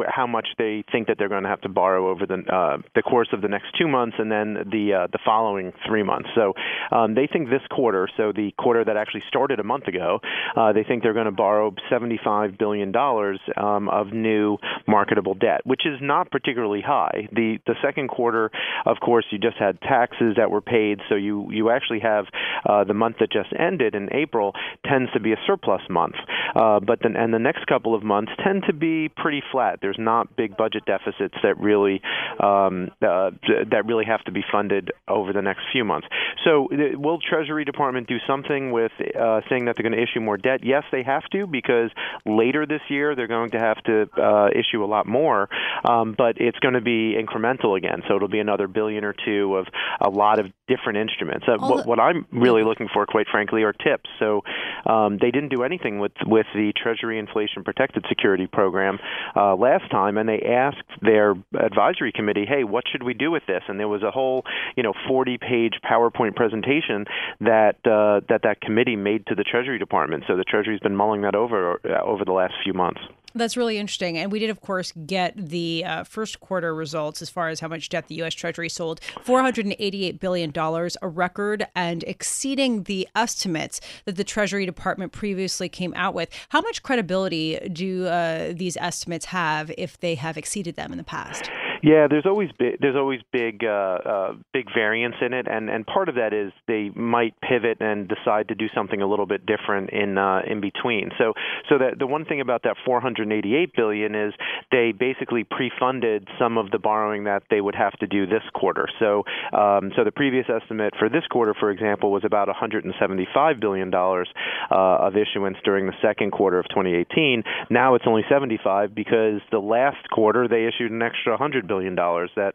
how 0.08 0.26
much 0.26 0.48
they 0.58 0.82
think 0.90 1.06
that 1.06 1.14
they're 1.16 1.28
going 1.28 1.44
to 1.44 1.48
have 1.48 1.60
to 1.60 1.68
borrow 1.68 2.10
over 2.10 2.26
the 2.26 2.42
uh, 2.52 2.78
the 2.96 3.02
course 3.02 3.28
of 3.32 3.40
the 3.40 3.46
next 3.46 3.66
two 3.78 3.86
months 3.86 4.16
and 4.18 4.28
then 4.28 4.54
the 4.68 4.94
uh, 4.94 5.06
the 5.12 5.20
following 5.24 5.72
three 5.86 6.02
months. 6.02 6.28
So 6.34 6.54
um, 6.90 7.14
they 7.14 7.28
think 7.32 7.50
this 7.50 7.62
quarter, 7.70 8.08
so 8.16 8.32
the 8.32 8.50
quarter 8.58 8.84
that 8.84 8.96
actually 8.96 9.22
started 9.28 9.60
a 9.60 9.62
month 9.62 9.86
ago, 9.86 10.18
uh, 10.56 10.72
they 10.72 10.82
think 10.82 11.04
they're 11.04 11.14
going 11.14 11.26
to 11.26 11.30
borrow 11.30 11.72
75 11.88 12.58
billion 12.58 12.90
dollars 12.90 13.38
um, 13.56 13.88
of 13.88 14.08
new 14.12 14.58
marketable 14.88 15.34
debt, 15.34 15.60
which 15.66 15.82
is 15.86 16.00
not 16.02 16.32
particularly 16.32 16.82
high. 16.84 17.28
The 17.30 17.58
the 17.64 17.74
second 17.80 18.08
quarter, 18.08 18.50
of 18.86 18.96
course, 18.98 19.24
you 19.30 19.38
just 19.38 19.56
had 19.56 19.80
taxes 19.82 20.34
that 20.36 20.50
were 20.50 20.62
paid, 20.62 20.98
so 21.08 21.14
you 21.14 21.46
you 21.52 21.70
actually 21.70 22.00
have 22.00 22.24
uh, 22.68 22.82
the 22.82 22.94
month 22.94 23.18
that 23.20 23.30
just 23.30 23.50
ended 23.56 23.94
in 23.94 24.12
April 24.12 24.52
tends 24.84 25.12
to 25.12 25.20
be 25.20 25.30
a 25.30 25.38
surplus 25.46 25.82
month 25.88 26.07
month. 26.08 26.28
Uh, 26.54 26.80
but 26.80 27.00
then, 27.02 27.16
and 27.16 27.32
the 27.32 27.38
next 27.38 27.66
couple 27.66 27.94
of 27.94 28.02
months 28.02 28.32
tend 28.44 28.64
to 28.66 28.72
be 28.72 29.08
pretty 29.08 29.42
flat. 29.52 29.78
There's 29.80 29.98
not 29.98 30.36
big 30.36 30.56
budget 30.56 30.84
deficits 30.86 31.34
that 31.42 31.58
really 31.60 32.00
um, 32.42 32.90
uh, 33.02 33.30
that 33.70 33.84
really 33.86 34.04
have 34.06 34.22
to 34.24 34.32
be 34.32 34.42
funded 34.50 34.90
over 35.06 35.32
the 35.32 35.42
next 35.42 35.62
few 35.72 35.84
months. 35.84 36.06
So, 36.44 36.68
will 36.94 37.18
Treasury 37.20 37.64
Department 37.64 38.08
do 38.08 38.16
something 38.26 38.72
with 38.72 38.92
uh, 39.00 39.40
saying 39.48 39.66
that 39.66 39.76
they're 39.76 39.88
going 39.88 39.96
to 39.96 40.02
issue 40.02 40.20
more 40.20 40.36
debt? 40.36 40.60
Yes, 40.64 40.84
they 40.90 41.02
have 41.02 41.24
to 41.32 41.46
because 41.46 41.90
later 42.24 42.66
this 42.66 42.82
year 42.88 43.14
they're 43.14 43.26
going 43.26 43.50
to 43.50 43.58
have 43.58 43.82
to 43.84 44.08
uh, 44.20 44.48
issue 44.54 44.84
a 44.84 44.86
lot 44.86 45.06
more. 45.06 45.48
Um, 45.88 46.14
but 46.16 46.36
it's 46.38 46.58
going 46.58 46.74
to 46.74 46.80
be 46.80 47.14
incremental 47.14 47.76
again. 47.76 48.02
So 48.08 48.16
it'll 48.16 48.28
be 48.28 48.40
another 48.40 48.68
billion 48.68 49.04
or 49.04 49.14
two 49.24 49.56
of 49.56 49.66
a 50.00 50.10
lot 50.10 50.38
of 50.38 50.46
different 50.68 50.98
instruments. 50.98 51.46
Uh, 51.48 51.56
what, 51.58 51.86
what, 51.86 51.98
I'm 51.98 52.26
really 52.30 52.62
looking 52.62 52.88
for, 52.92 53.06
quite 53.06 53.26
frankly, 53.30 53.62
are 53.62 53.72
TIPS. 53.72 54.08
So 54.18 54.42
um, 54.86 55.18
they 55.20 55.30
didn't 55.30 55.48
do 55.48 55.62
anything 55.62 55.98
with 55.98 56.12
with 56.26 56.46
the 56.54 56.72
Treasury 56.80 57.18
Inflation 57.18 57.64
Protected 57.64 58.04
Security 58.08 58.46
Program 58.46 58.98
uh, 59.34 59.56
last 59.56 59.90
time, 59.90 60.18
and 60.18 60.28
they 60.28 60.40
asked 60.40 60.88
their 61.02 61.34
advisory 61.58 62.12
committee, 62.12 62.44
"Hey, 62.46 62.64
what 62.64 62.84
should 62.90 63.02
we 63.02 63.14
do 63.14 63.30
with 63.30 63.44
this?" 63.46 63.62
And 63.68 63.80
there 63.80 63.88
was 63.88 64.02
a 64.02 64.10
whole, 64.10 64.44
you 64.76 64.82
know, 64.82 64.92
40-page 65.08 65.80
PowerPoint 65.84 66.36
presentation 66.36 67.06
that 67.40 67.76
uh, 67.84 68.20
that 68.28 68.42
that 68.42 68.60
committee 68.60 68.96
made 68.96 69.26
to 69.26 69.34
the 69.34 69.44
Treasury 69.44 69.78
Department. 69.78 70.24
So 70.28 70.36
the 70.36 70.44
Treasury's 70.44 70.80
been 70.80 70.96
mulling 70.96 71.22
that 71.22 71.34
over 71.34 71.80
uh, 71.84 72.02
over 72.04 72.24
the 72.24 72.32
last 72.32 72.54
few 72.62 72.74
months. 72.74 73.00
That's 73.38 73.56
really 73.56 73.78
interesting. 73.78 74.18
And 74.18 74.32
we 74.32 74.40
did, 74.40 74.50
of 74.50 74.60
course, 74.60 74.92
get 75.06 75.34
the 75.36 75.84
uh, 75.84 76.04
first 76.04 76.40
quarter 76.40 76.74
results 76.74 77.22
as 77.22 77.30
far 77.30 77.48
as 77.48 77.60
how 77.60 77.68
much 77.68 77.88
debt 77.88 78.08
the 78.08 78.16
U.S. 78.16 78.34
Treasury 78.34 78.68
sold 78.68 79.00
$488 79.24 80.18
billion, 80.18 80.52
a 81.00 81.08
record, 81.08 81.66
and 81.76 82.02
exceeding 82.04 82.82
the 82.82 83.08
estimates 83.14 83.80
that 84.06 84.16
the 84.16 84.24
Treasury 84.24 84.66
Department 84.66 85.12
previously 85.12 85.68
came 85.68 85.94
out 85.94 86.14
with. 86.14 86.30
How 86.48 86.60
much 86.60 86.82
credibility 86.82 87.58
do 87.72 88.06
uh, 88.06 88.52
these 88.54 88.76
estimates 88.78 89.26
have 89.26 89.70
if 89.78 90.00
they 90.00 90.16
have 90.16 90.36
exceeded 90.36 90.74
them 90.74 90.90
in 90.90 90.98
the 90.98 91.04
past? 91.04 91.48
Yeah, 91.82 92.06
there's 92.08 92.26
always 92.26 92.50
big, 92.58 92.80
there's 92.80 92.96
always 92.96 93.20
big 93.32 93.64
uh, 93.64 93.68
uh, 93.68 94.32
big 94.52 94.66
variance 94.74 95.14
in 95.20 95.32
it, 95.32 95.46
and 95.48 95.70
and 95.70 95.86
part 95.86 96.08
of 96.08 96.16
that 96.16 96.32
is 96.32 96.52
they 96.66 96.90
might 96.94 97.34
pivot 97.40 97.78
and 97.80 98.08
decide 98.08 98.48
to 98.48 98.54
do 98.54 98.66
something 98.74 99.00
a 99.00 99.06
little 99.06 99.26
bit 99.26 99.46
different 99.46 99.90
in 99.90 100.18
uh, 100.18 100.40
in 100.46 100.60
between. 100.60 101.10
So 101.18 101.34
so 101.68 101.78
that 101.78 101.98
the 101.98 102.06
one 102.06 102.24
thing 102.24 102.40
about 102.40 102.62
that 102.64 102.76
488 102.84 103.72
billion 103.76 104.14
is 104.14 104.34
they 104.72 104.92
basically 104.92 105.44
pre-funded 105.44 106.28
some 106.38 106.58
of 106.58 106.70
the 106.70 106.78
borrowing 106.78 107.24
that 107.24 107.44
they 107.50 107.60
would 107.60 107.76
have 107.76 107.92
to 108.00 108.06
do 108.06 108.26
this 108.26 108.42
quarter. 108.54 108.86
So 108.98 109.24
um, 109.52 109.92
so 109.94 110.04
the 110.04 110.12
previous 110.12 110.46
estimate 110.48 110.94
for 110.98 111.08
this 111.08 111.26
quarter, 111.30 111.54
for 111.58 111.70
example, 111.70 112.10
was 112.10 112.24
about 112.24 112.48
175 112.48 113.60
billion 113.60 113.90
dollars 113.90 114.28
uh, 114.70 115.06
of 115.06 115.14
issuance 115.16 115.58
during 115.64 115.86
the 115.86 115.96
second 116.02 116.32
quarter 116.32 116.58
of 116.58 116.68
2018. 116.70 117.44
Now 117.70 117.94
it's 117.94 118.04
only 118.06 118.22
75 118.28 118.94
because 118.94 119.40
the 119.52 119.58
last 119.58 120.08
quarter 120.10 120.48
they 120.48 120.66
issued 120.66 120.90
an 120.90 121.02
extra 121.02 121.32
100 121.32 121.67
billion 121.68 121.94
dollars 121.94 122.30
that 122.34 122.54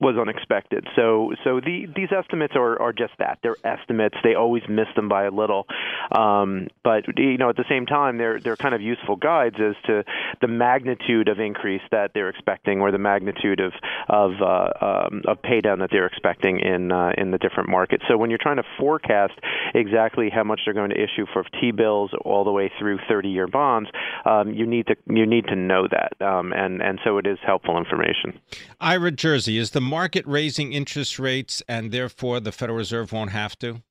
was 0.00 0.16
unexpected. 0.16 0.86
So 0.96 1.32
so 1.44 1.60
the, 1.60 1.86
these 1.94 2.08
estimates 2.10 2.54
are, 2.56 2.80
are 2.80 2.92
just 2.92 3.12
that. 3.18 3.38
They're 3.42 3.56
estimates. 3.64 4.16
They 4.24 4.34
always 4.34 4.62
miss 4.68 4.86
them 4.96 5.08
by 5.08 5.24
a 5.24 5.30
little. 5.30 5.66
Um, 6.10 6.68
but 6.82 7.04
you 7.18 7.36
know, 7.36 7.50
at 7.50 7.56
the 7.56 7.66
same 7.68 7.86
time, 7.86 8.16
they're 8.18 8.40
they're 8.40 8.56
kind 8.56 8.74
of 8.74 8.80
useful 8.80 9.16
guides 9.16 9.56
as 9.60 9.74
to 9.86 10.04
the 10.40 10.48
magnitude 10.48 11.28
of 11.28 11.38
increase 11.38 11.82
that 11.90 12.12
they're 12.14 12.30
expecting, 12.30 12.80
or 12.80 12.90
the 12.90 12.98
magnitude 12.98 13.60
of 13.60 13.72
of 14.08 14.32
uh, 14.40 14.70
um, 14.80 15.22
of 15.28 15.42
pay 15.42 15.60
down 15.60 15.80
that 15.80 15.90
they're 15.92 16.06
expecting 16.06 16.60
in 16.60 16.92
uh, 16.92 17.12
in 17.18 17.30
the 17.30 17.38
different 17.38 17.68
markets. 17.68 18.04
So 18.08 18.16
when 18.16 18.30
you're 18.30 18.38
trying 18.40 18.56
to 18.56 18.64
forecast 18.78 19.34
exactly 19.74 20.30
how 20.30 20.44
much 20.44 20.60
they're 20.64 20.74
going 20.74 20.90
to 20.90 20.96
issue 20.96 21.26
for 21.32 21.44
T 21.60 21.72
bills 21.72 22.10
all 22.24 22.44
the 22.44 22.52
way 22.52 22.72
through 22.78 22.98
30-year 23.10 23.48
bonds, 23.48 23.90
um, 24.24 24.52
you 24.52 24.66
need 24.66 24.86
to 24.86 24.96
you 25.08 25.26
need 25.26 25.46
to 25.48 25.56
know 25.56 25.86
that, 25.88 26.24
um, 26.26 26.52
and 26.52 26.80
and 26.80 26.98
so 27.04 27.18
it 27.18 27.26
is 27.26 27.38
helpful 27.44 27.76
information. 27.76 28.40
Ira 28.80 29.10
Jersey 29.10 29.58
is 29.58 29.72
the 29.72 29.80
market 29.90 30.24
raising 30.24 30.72
interest 30.72 31.18
rates, 31.18 31.62
and 31.68 31.90
therefore 31.90 32.38
the 32.38 32.52
Federal 32.52 32.78
Reserve 32.78 33.12
won't 33.12 33.32
have 33.32 33.58
to. 33.58 33.82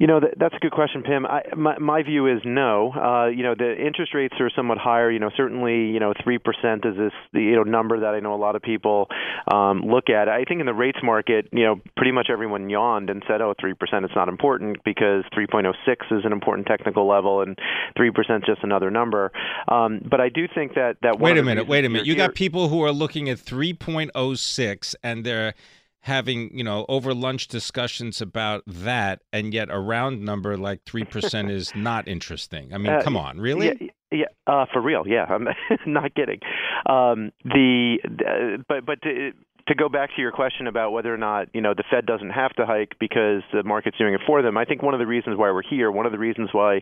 You 0.00 0.06
know, 0.06 0.18
that, 0.18 0.32
that's 0.38 0.54
a 0.54 0.58
good 0.58 0.72
question, 0.72 1.02
Pim. 1.02 1.26
I, 1.26 1.42
my, 1.54 1.78
my 1.78 2.02
view 2.02 2.26
is 2.26 2.40
no. 2.42 2.90
Uh, 2.90 3.26
you 3.26 3.42
know, 3.42 3.54
the 3.54 3.76
interest 3.76 4.14
rates 4.14 4.34
are 4.40 4.48
somewhat 4.48 4.78
higher. 4.78 5.10
You 5.10 5.18
know, 5.18 5.28
certainly, 5.36 5.92
you 5.92 6.00
know, 6.00 6.14
three 6.24 6.38
percent 6.38 6.86
is 6.86 6.96
this 6.96 7.12
the 7.34 7.42
you 7.42 7.56
know 7.56 7.64
number 7.64 8.00
that 8.00 8.14
I 8.14 8.20
know 8.20 8.34
a 8.34 8.40
lot 8.40 8.56
of 8.56 8.62
people 8.62 9.08
um, 9.52 9.82
look 9.82 10.08
at. 10.08 10.26
I 10.26 10.44
think 10.44 10.60
in 10.60 10.66
the 10.66 10.72
rates 10.72 11.00
market, 11.02 11.48
you 11.52 11.64
know, 11.64 11.82
pretty 11.98 12.12
much 12.12 12.28
everyone 12.32 12.70
yawned 12.70 13.10
and 13.10 13.22
said, 13.28 13.42
"Oh, 13.42 13.52
three 13.60 13.74
percent, 13.74 14.06
is 14.06 14.10
not 14.16 14.30
important 14.30 14.78
because 14.86 15.24
3.06 15.36 15.74
is 16.10 16.24
an 16.24 16.32
important 16.32 16.66
technical 16.66 17.06
level, 17.06 17.42
and 17.42 17.58
three 17.94 18.10
percent 18.10 18.44
is 18.44 18.54
just 18.54 18.64
another 18.64 18.90
number." 18.90 19.32
Um, 19.68 20.00
but 20.10 20.18
I 20.18 20.30
do 20.30 20.48
think 20.48 20.76
that 20.76 20.96
that 21.02 21.20
wait 21.20 21.36
a 21.36 21.42
minute, 21.42 21.66
wait 21.66 21.84
a 21.84 21.90
minute. 21.90 22.06
You 22.06 22.14
got 22.14 22.34
people 22.34 22.70
who 22.70 22.82
are 22.82 22.92
looking 22.92 23.28
at 23.28 23.36
3.06, 23.36 24.94
and 25.02 25.24
they're 25.26 25.52
having 26.00 26.56
you 26.56 26.64
know 26.64 26.86
over 26.88 27.12
lunch 27.14 27.48
discussions 27.48 28.20
about 28.20 28.62
that 28.66 29.20
and 29.32 29.52
yet 29.52 29.68
a 29.70 29.78
round 29.78 30.22
number 30.22 30.56
like 30.56 30.84
3% 30.84 31.50
is 31.50 31.72
not 31.76 32.08
interesting. 32.08 32.72
I 32.72 32.78
mean 32.78 32.92
uh, 32.92 33.02
come 33.02 33.16
on 33.16 33.38
really? 33.38 33.66
yeah, 33.66 33.88
yeah 34.10 34.24
uh, 34.46 34.66
for 34.72 34.80
real 34.80 35.04
yeah 35.06 35.24
i'm 35.28 35.46
not 35.86 36.14
kidding. 36.14 36.40
Um, 36.86 37.32
the 37.44 37.98
uh, 38.06 38.62
but 38.68 38.86
but 38.86 38.98
to, 39.70 39.74
go 39.74 39.88
back 39.88 40.10
to 40.16 40.20
your 40.20 40.32
question 40.32 40.66
about 40.66 40.92
whether 40.92 41.12
or 41.12 41.16
not 41.16 41.48
you 41.54 41.60
know 41.60 41.74
the 41.74 41.84
Fed 41.90 42.04
doesn't 42.06 42.30
have 42.30 42.52
to 42.54 42.66
hike 42.66 42.96
because 42.98 43.42
the 43.52 43.62
market's 43.62 43.96
doing 43.96 44.14
it 44.14 44.20
for 44.26 44.42
them, 44.42 44.56
I 44.56 44.64
think 44.64 44.82
one 44.82 44.94
of 44.94 45.00
the 45.00 45.06
reasons 45.06 45.38
why 45.38 45.50
we're 45.50 45.62
here, 45.62 45.90
one 45.90 46.06
of 46.06 46.12
the 46.12 46.18
reasons 46.18 46.50
why 46.52 46.80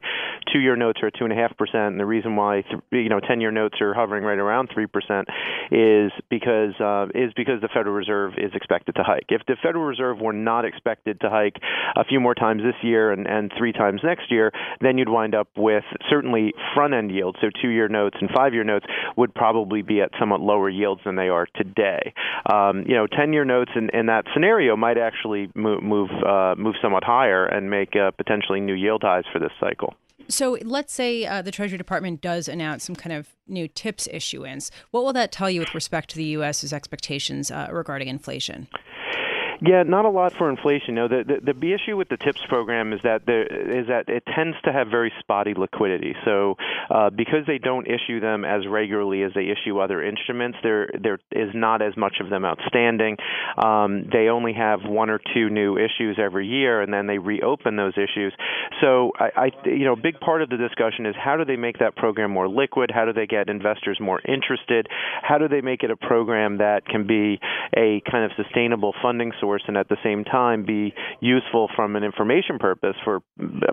two-year 0.53 0.77
notes 0.77 1.01
are 1.03 1.09
at 1.09 1.15
two 1.19 1.25
and 1.25 1.33
a 1.33 1.37
half 1.37 1.57
percent, 1.57 1.93
and 1.93 2.01
the 2.01 2.07
reason 2.07 2.37
why 2.37 2.65
you 2.91 3.09
know 3.09 3.21
ten-year 3.21 3.51
notes 3.51 3.81
are 3.81 3.95
hovering 3.95 4.25
right 4.25 4.39
around 4.39 4.71
three 4.73 4.87
percent, 4.87 5.29
is 5.71 6.11
because 6.31 6.75
uh, 6.81 7.07
is 7.15 7.33
because 7.37 7.61
the 7.61 7.69
Federal 7.69 7.95
Reserve 7.95 8.33
is 8.39 8.53
expected 8.55 8.95
to 8.97 9.03
hike. 9.05 9.27
If 9.29 9.43
the 9.47 9.57
Federal 9.63 9.85
Reserve 9.85 10.19
were 10.21 10.33
not 10.33 10.65
expected 10.65 11.21
to 11.21 11.31
hike 11.31 11.57
a 11.97 12.05
few 12.05 12.21
more 12.21 12.35
times 12.35 12.63
this 12.63 12.77
year 12.83 13.13
and, 13.13 13.27
and 13.27 13.53
three 13.57 13.73
times 13.73 14.01
next 14.03 14.31
year, 14.31 14.53
then 14.81 14.99
you'd 14.99 15.09
wind 15.09 15.35
up 15.35 15.49
with 15.57 15.85
certainly 16.11 16.53
front-end 16.75 17.11
yields. 17.11 17.39
So 17.41 17.49
two-year 17.61 17.89
notes 17.89 18.17
and 18.21 18.31
five-year 18.35 18.65
notes 18.65 18.87
would 19.17 19.35
probably 19.35 19.83
be 19.83 20.01
at 20.01 20.11
somewhat 20.19 20.41
lower 20.41 20.69
yields 20.69 21.01
than 21.05 21.17
they 21.17 21.29
are 21.29 21.47
today. 21.55 22.13
Um, 22.51 22.78
you 22.87 22.95
know, 22.95 23.07
10-year 23.07 23.45
notes 23.45 23.71
in, 23.75 23.91
in 23.91 24.07
that 24.07 24.25
scenario 24.35 24.77
might 24.77 24.99
actually 24.99 25.51
move 25.55 25.83
move, 25.83 26.11
uh, 26.27 26.55
move 26.57 26.75
somewhat 26.83 27.05
higher 27.05 27.47
and 27.47 27.71
make 27.71 27.97
uh, 27.97 28.11
potentially 28.13 28.61
new 28.61 28.75
yield 28.75 29.03
highs 29.03 29.25
for 29.33 29.39
this 29.39 29.53
cycle. 29.59 29.95
So 30.29 30.59
let's 30.63 30.93
say 30.93 31.25
uh, 31.25 31.41
the 31.41 31.51
Treasury 31.51 31.79
Department 31.79 32.21
does 32.21 32.49
announce 32.49 32.85
some 32.85 32.95
kind 32.95 33.15
of 33.15 33.29
new 33.47 33.67
TIPS 33.67 34.09
issuance. 34.13 34.71
What 34.91 35.03
will 35.03 35.15
that 35.15 35.33
tell 35.33 35.49
you 35.49 35.61
with 35.61 35.75
respect 35.75 36.11
to 36.11 36.17
the 36.17 36.25
U.S.'s 36.25 36.73
expectations 36.73 37.51
uh, 37.51 37.69
regarding 37.73 38.09
inflation? 38.09 38.69
Yeah, 39.61 39.83
not 39.83 40.05
a 40.05 40.09
lot 40.09 40.35
for 40.39 40.51
inflation. 40.51 40.95
No, 40.95 41.09
the, 41.09 41.25
the 41.27 41.53
the 41.53 41.73
issue 41.73 41.97
with 41.97 42.09
the 42.09 42.17
TIPS 42.17 42.41
program 42.49 42.93
is 42.93 43.01
that 43.03 43.27
there 43.27 43.43
is 43.43 43.89
that 43.89 44.09
it 44.09 44.23
tends 44.25 44.57
to 44.65 44.73
have 44.73 44.87
very 44.87 45.13
spotty 45.19 45.55
liquidity. 45.55 46.15
So 46.25 46.55
uh, 46.91 47.11
because 47.11 47.45
they 47.47 47.59
don't 47.59 47.87
issue 47.89 48.21
them 48.21 48.45
as 48.45 48.69
regularly 48.69 49.25
as 49.25 49.33
they 49.35 49.47
issue 49.51 49.81
other 49.81 50.01
instruments, 50.01 50.59
there 50.63 50.89
there 51.03 51.19
is 51.33 51.51
not 51.55 51.83
as 51.83 51.97
much 51.97 52.19
of 52.21 52.31
them 52.31 52.45
outstanding. 52.45 53.17
Um, 53.57 54.09
they 54.13 54.29
only 54.29 54.53
have 54.53 54.85
one 54.85 55.11
or 55.11 55.19
two 55.35 55.51
new 55.51 55.77
issues 55.77 56.21
every 56.23 56.47
year, 56.47 56.81
and 56.81 56.95
then 56.95 57.09
they 57.09 57.19
reopen 57.19 57.75
those 57.75 57.95
issues. 57.95 58.33
So 58.81 59.11
I, 59.19 59.31
I 59.37 59.69
you 59.69 59.87
know, 59.87 59.95
a 59.95 60.01
big 60.01 60.21
part 60.21 60.41
of 60.41 60.51
the 60.51 60.57
discussion 60.57 61.05
is 61.05 61.17
how 61.19 61.37
do 61.37 61.45
they 61.45 61.57
make 61.57 61.81
that 61.81 61.97
program 61.97 62.31
more 62.31 62.49
liquid? 62.49 62.93
How 62.95 63.07
do 63.07 63.13
they 63.13 63.27
get 63.27 63.49
investors 63.49 63.99
more 64.01 64.21
interested? 64.21 64.87
How 65.21 65.39
do 65.39 65.49
they 65.49 65.63
make 65.63 65.83
it 65.83 65.91
a 65.91 65.97
program 65.97 66.59
that 66.59 66.87
can 66.87 67.09
be 67.09 67.41
a 67.77 68.01
kind 68.09 68.25
of 68.25 68.31
sustainable 68.37 68.95
funding 69.03 69.33
source? 69.41 69.48
Source 69.49 69.63
and 69.67 69.77
at 69.77 69.89
the 69.89 69.97
same 70.05 70.25
time 70.25 70.65
be 70.65 70.93
useful 71.21 71.69
from 71.75 71.97
an 71.97 72.05
information 72.05 72.59
purpose 72.59 72.97
for 73.05 73.23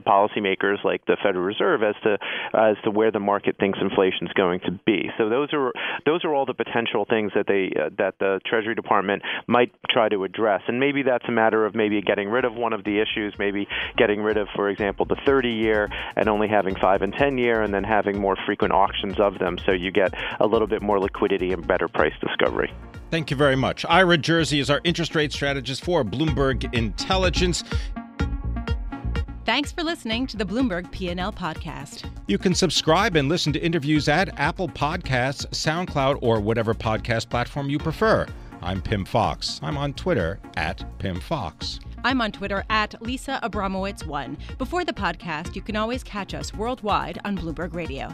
policymakers 0.08 0.84
like 0.84 1.06
the 1.06 1.18
Federal 1.22 1.44
Reserve 1.44 1.84
as 1.84 1.96
to 2.04 2.18
as 2.54 2.76
to 2.84 2.92
where 2.92 3.12
the 3.12 3.20
market 3.20 3.58
thinks 3.60 3.78
inflation 3.82 4.28
is 4.28 4.34
going 4.34 4.62
to 4.62 4.72
be. 4.86 5.10
So 5.18 5.30
those 5.30 5.50
are 5.54 5.74
those 6.06 6.24
are 6.24 6.34
all 6.34 6.46
the 6.46 6.54
potential 6.54 7.06
things 7.10 7.32
that 7.36 7.46
they 7.48 7.72
uh, 7.78 7.90
that 7.98 8.16
the 8.20 8.40
Treasury 8.46 8.76
Department 8.76 9.22
might 9.48 9.74
try 9.90 10.08
to 10.10 10.24
address. 10.24 10.62
And 10.68 10.80
maybe 10.80 11.04
that's 11.04 11.26
a 11.28 11.32
matter 11.32 11.66
of 11.66 11.76
maybe 11.76 12.02
getting 12.02 12.30
rid 12.30 12.46
of 12.46 12.54
one 12.56 12.74
of 12.74 12.84
the 12.84 13.00
issues, 13.00 13.36
maybe 13.38 13.68
getting 13.98 14.22
rid 14.22 14.38
of, 14.38 14.48
for 14.56 14.70
example, 14.70 15.06
the 15.06 15.18
30 15.26 15.50
year 15.50 15.90
and 16.16 16.30
only 16.30 16.48
having 16.48 16.76
five 16.76 17.02
and 17.02 17.14
10 17.14 17.38
year, 17.38 17.62
and 17.62 17.74
then 17.74 17.84
having 17.84 18.18
more 18.18 18.38
frequent 18.46 18.74
auctions 18.74 19.20
of 19.20 19.40
them, 19.40 19.58
so 19.66 19.72
you 19.72 19.92
get 19.92 20.14
a 20.40 20.48
little 20.48 20.68
bit 20.68 20.82
more 20.82 21.00
liquidity 21.00 21.52
and 21.52 21.68
better 21.68 21.88
price 21.88 22.14
discovery. 22.22 22.72
Thank 23.16 23.32
you 23.32 23.38
very 23.38 23.56
much. 23.56 23.86
Ira 23.88 24.18
Jersey 24.18 24.60
is 24.60 24.70
our 24.70 24.82
interest 24.84 25.16
rate 25.16 25.32
strategist 25.32 25.86
for 25.86 26.04
Bloomberg 26.04 26.74
Intelligence. 26.74 27.64
Thanks 29.46 29.72
for 29.72 29.84
listening 29.86 30.28
to 30.28 30.36
the 30.36 30.44
Bloomberg 30.44 30.92
P&L 30.92 31.32
podcast. 31.32 32.12
You 32.28 32.38
can 32.38 32.54
subscribe 32.54 33.16
and 33.16 33.30
listen 33.30 33.54
to 33.54 33.60
interviews 33.60 34.10
at 34.10 34.38
Apple 34.38 34.68
Podcasts, 34.68 35.48
SoundCloud, 35.52 36.20
or 36.22 36.42
whatever 36.42 36.74
podcast 36.74 37.30
platform 37.30 37.70
you 37.70 37.80
prefer. 37.80 38.28
I'm 38.62 38.82
Pim 38.82 39.06
Fox. 39.06 39.62
I'm 39.64 39.78
on 39.78 39.94
Twitter 39.94 40.42
at 40.58 40.84
Pim 41.00 41.22
Fox. 41.22 41.80
I'm 42.04 42.20
on 42.20 42.34
Twitter 42.34 42.66
at 42.70 43.02
Lisa 43.02 43.40
Abramowicz1. 43.44 44.58
Before 44.58 44.84
the 44.84 44.92
podcast, 44.92 45.56
you 45.56 45.62
can 45.62 45.78
always 45.78 46.04
catch 46.04 46.34
us 46.34 46.54
worldwide 46.54 47.22
on 47.24 47.38
Bloomberg 47.38 47.74
Radio. 47.76 48.14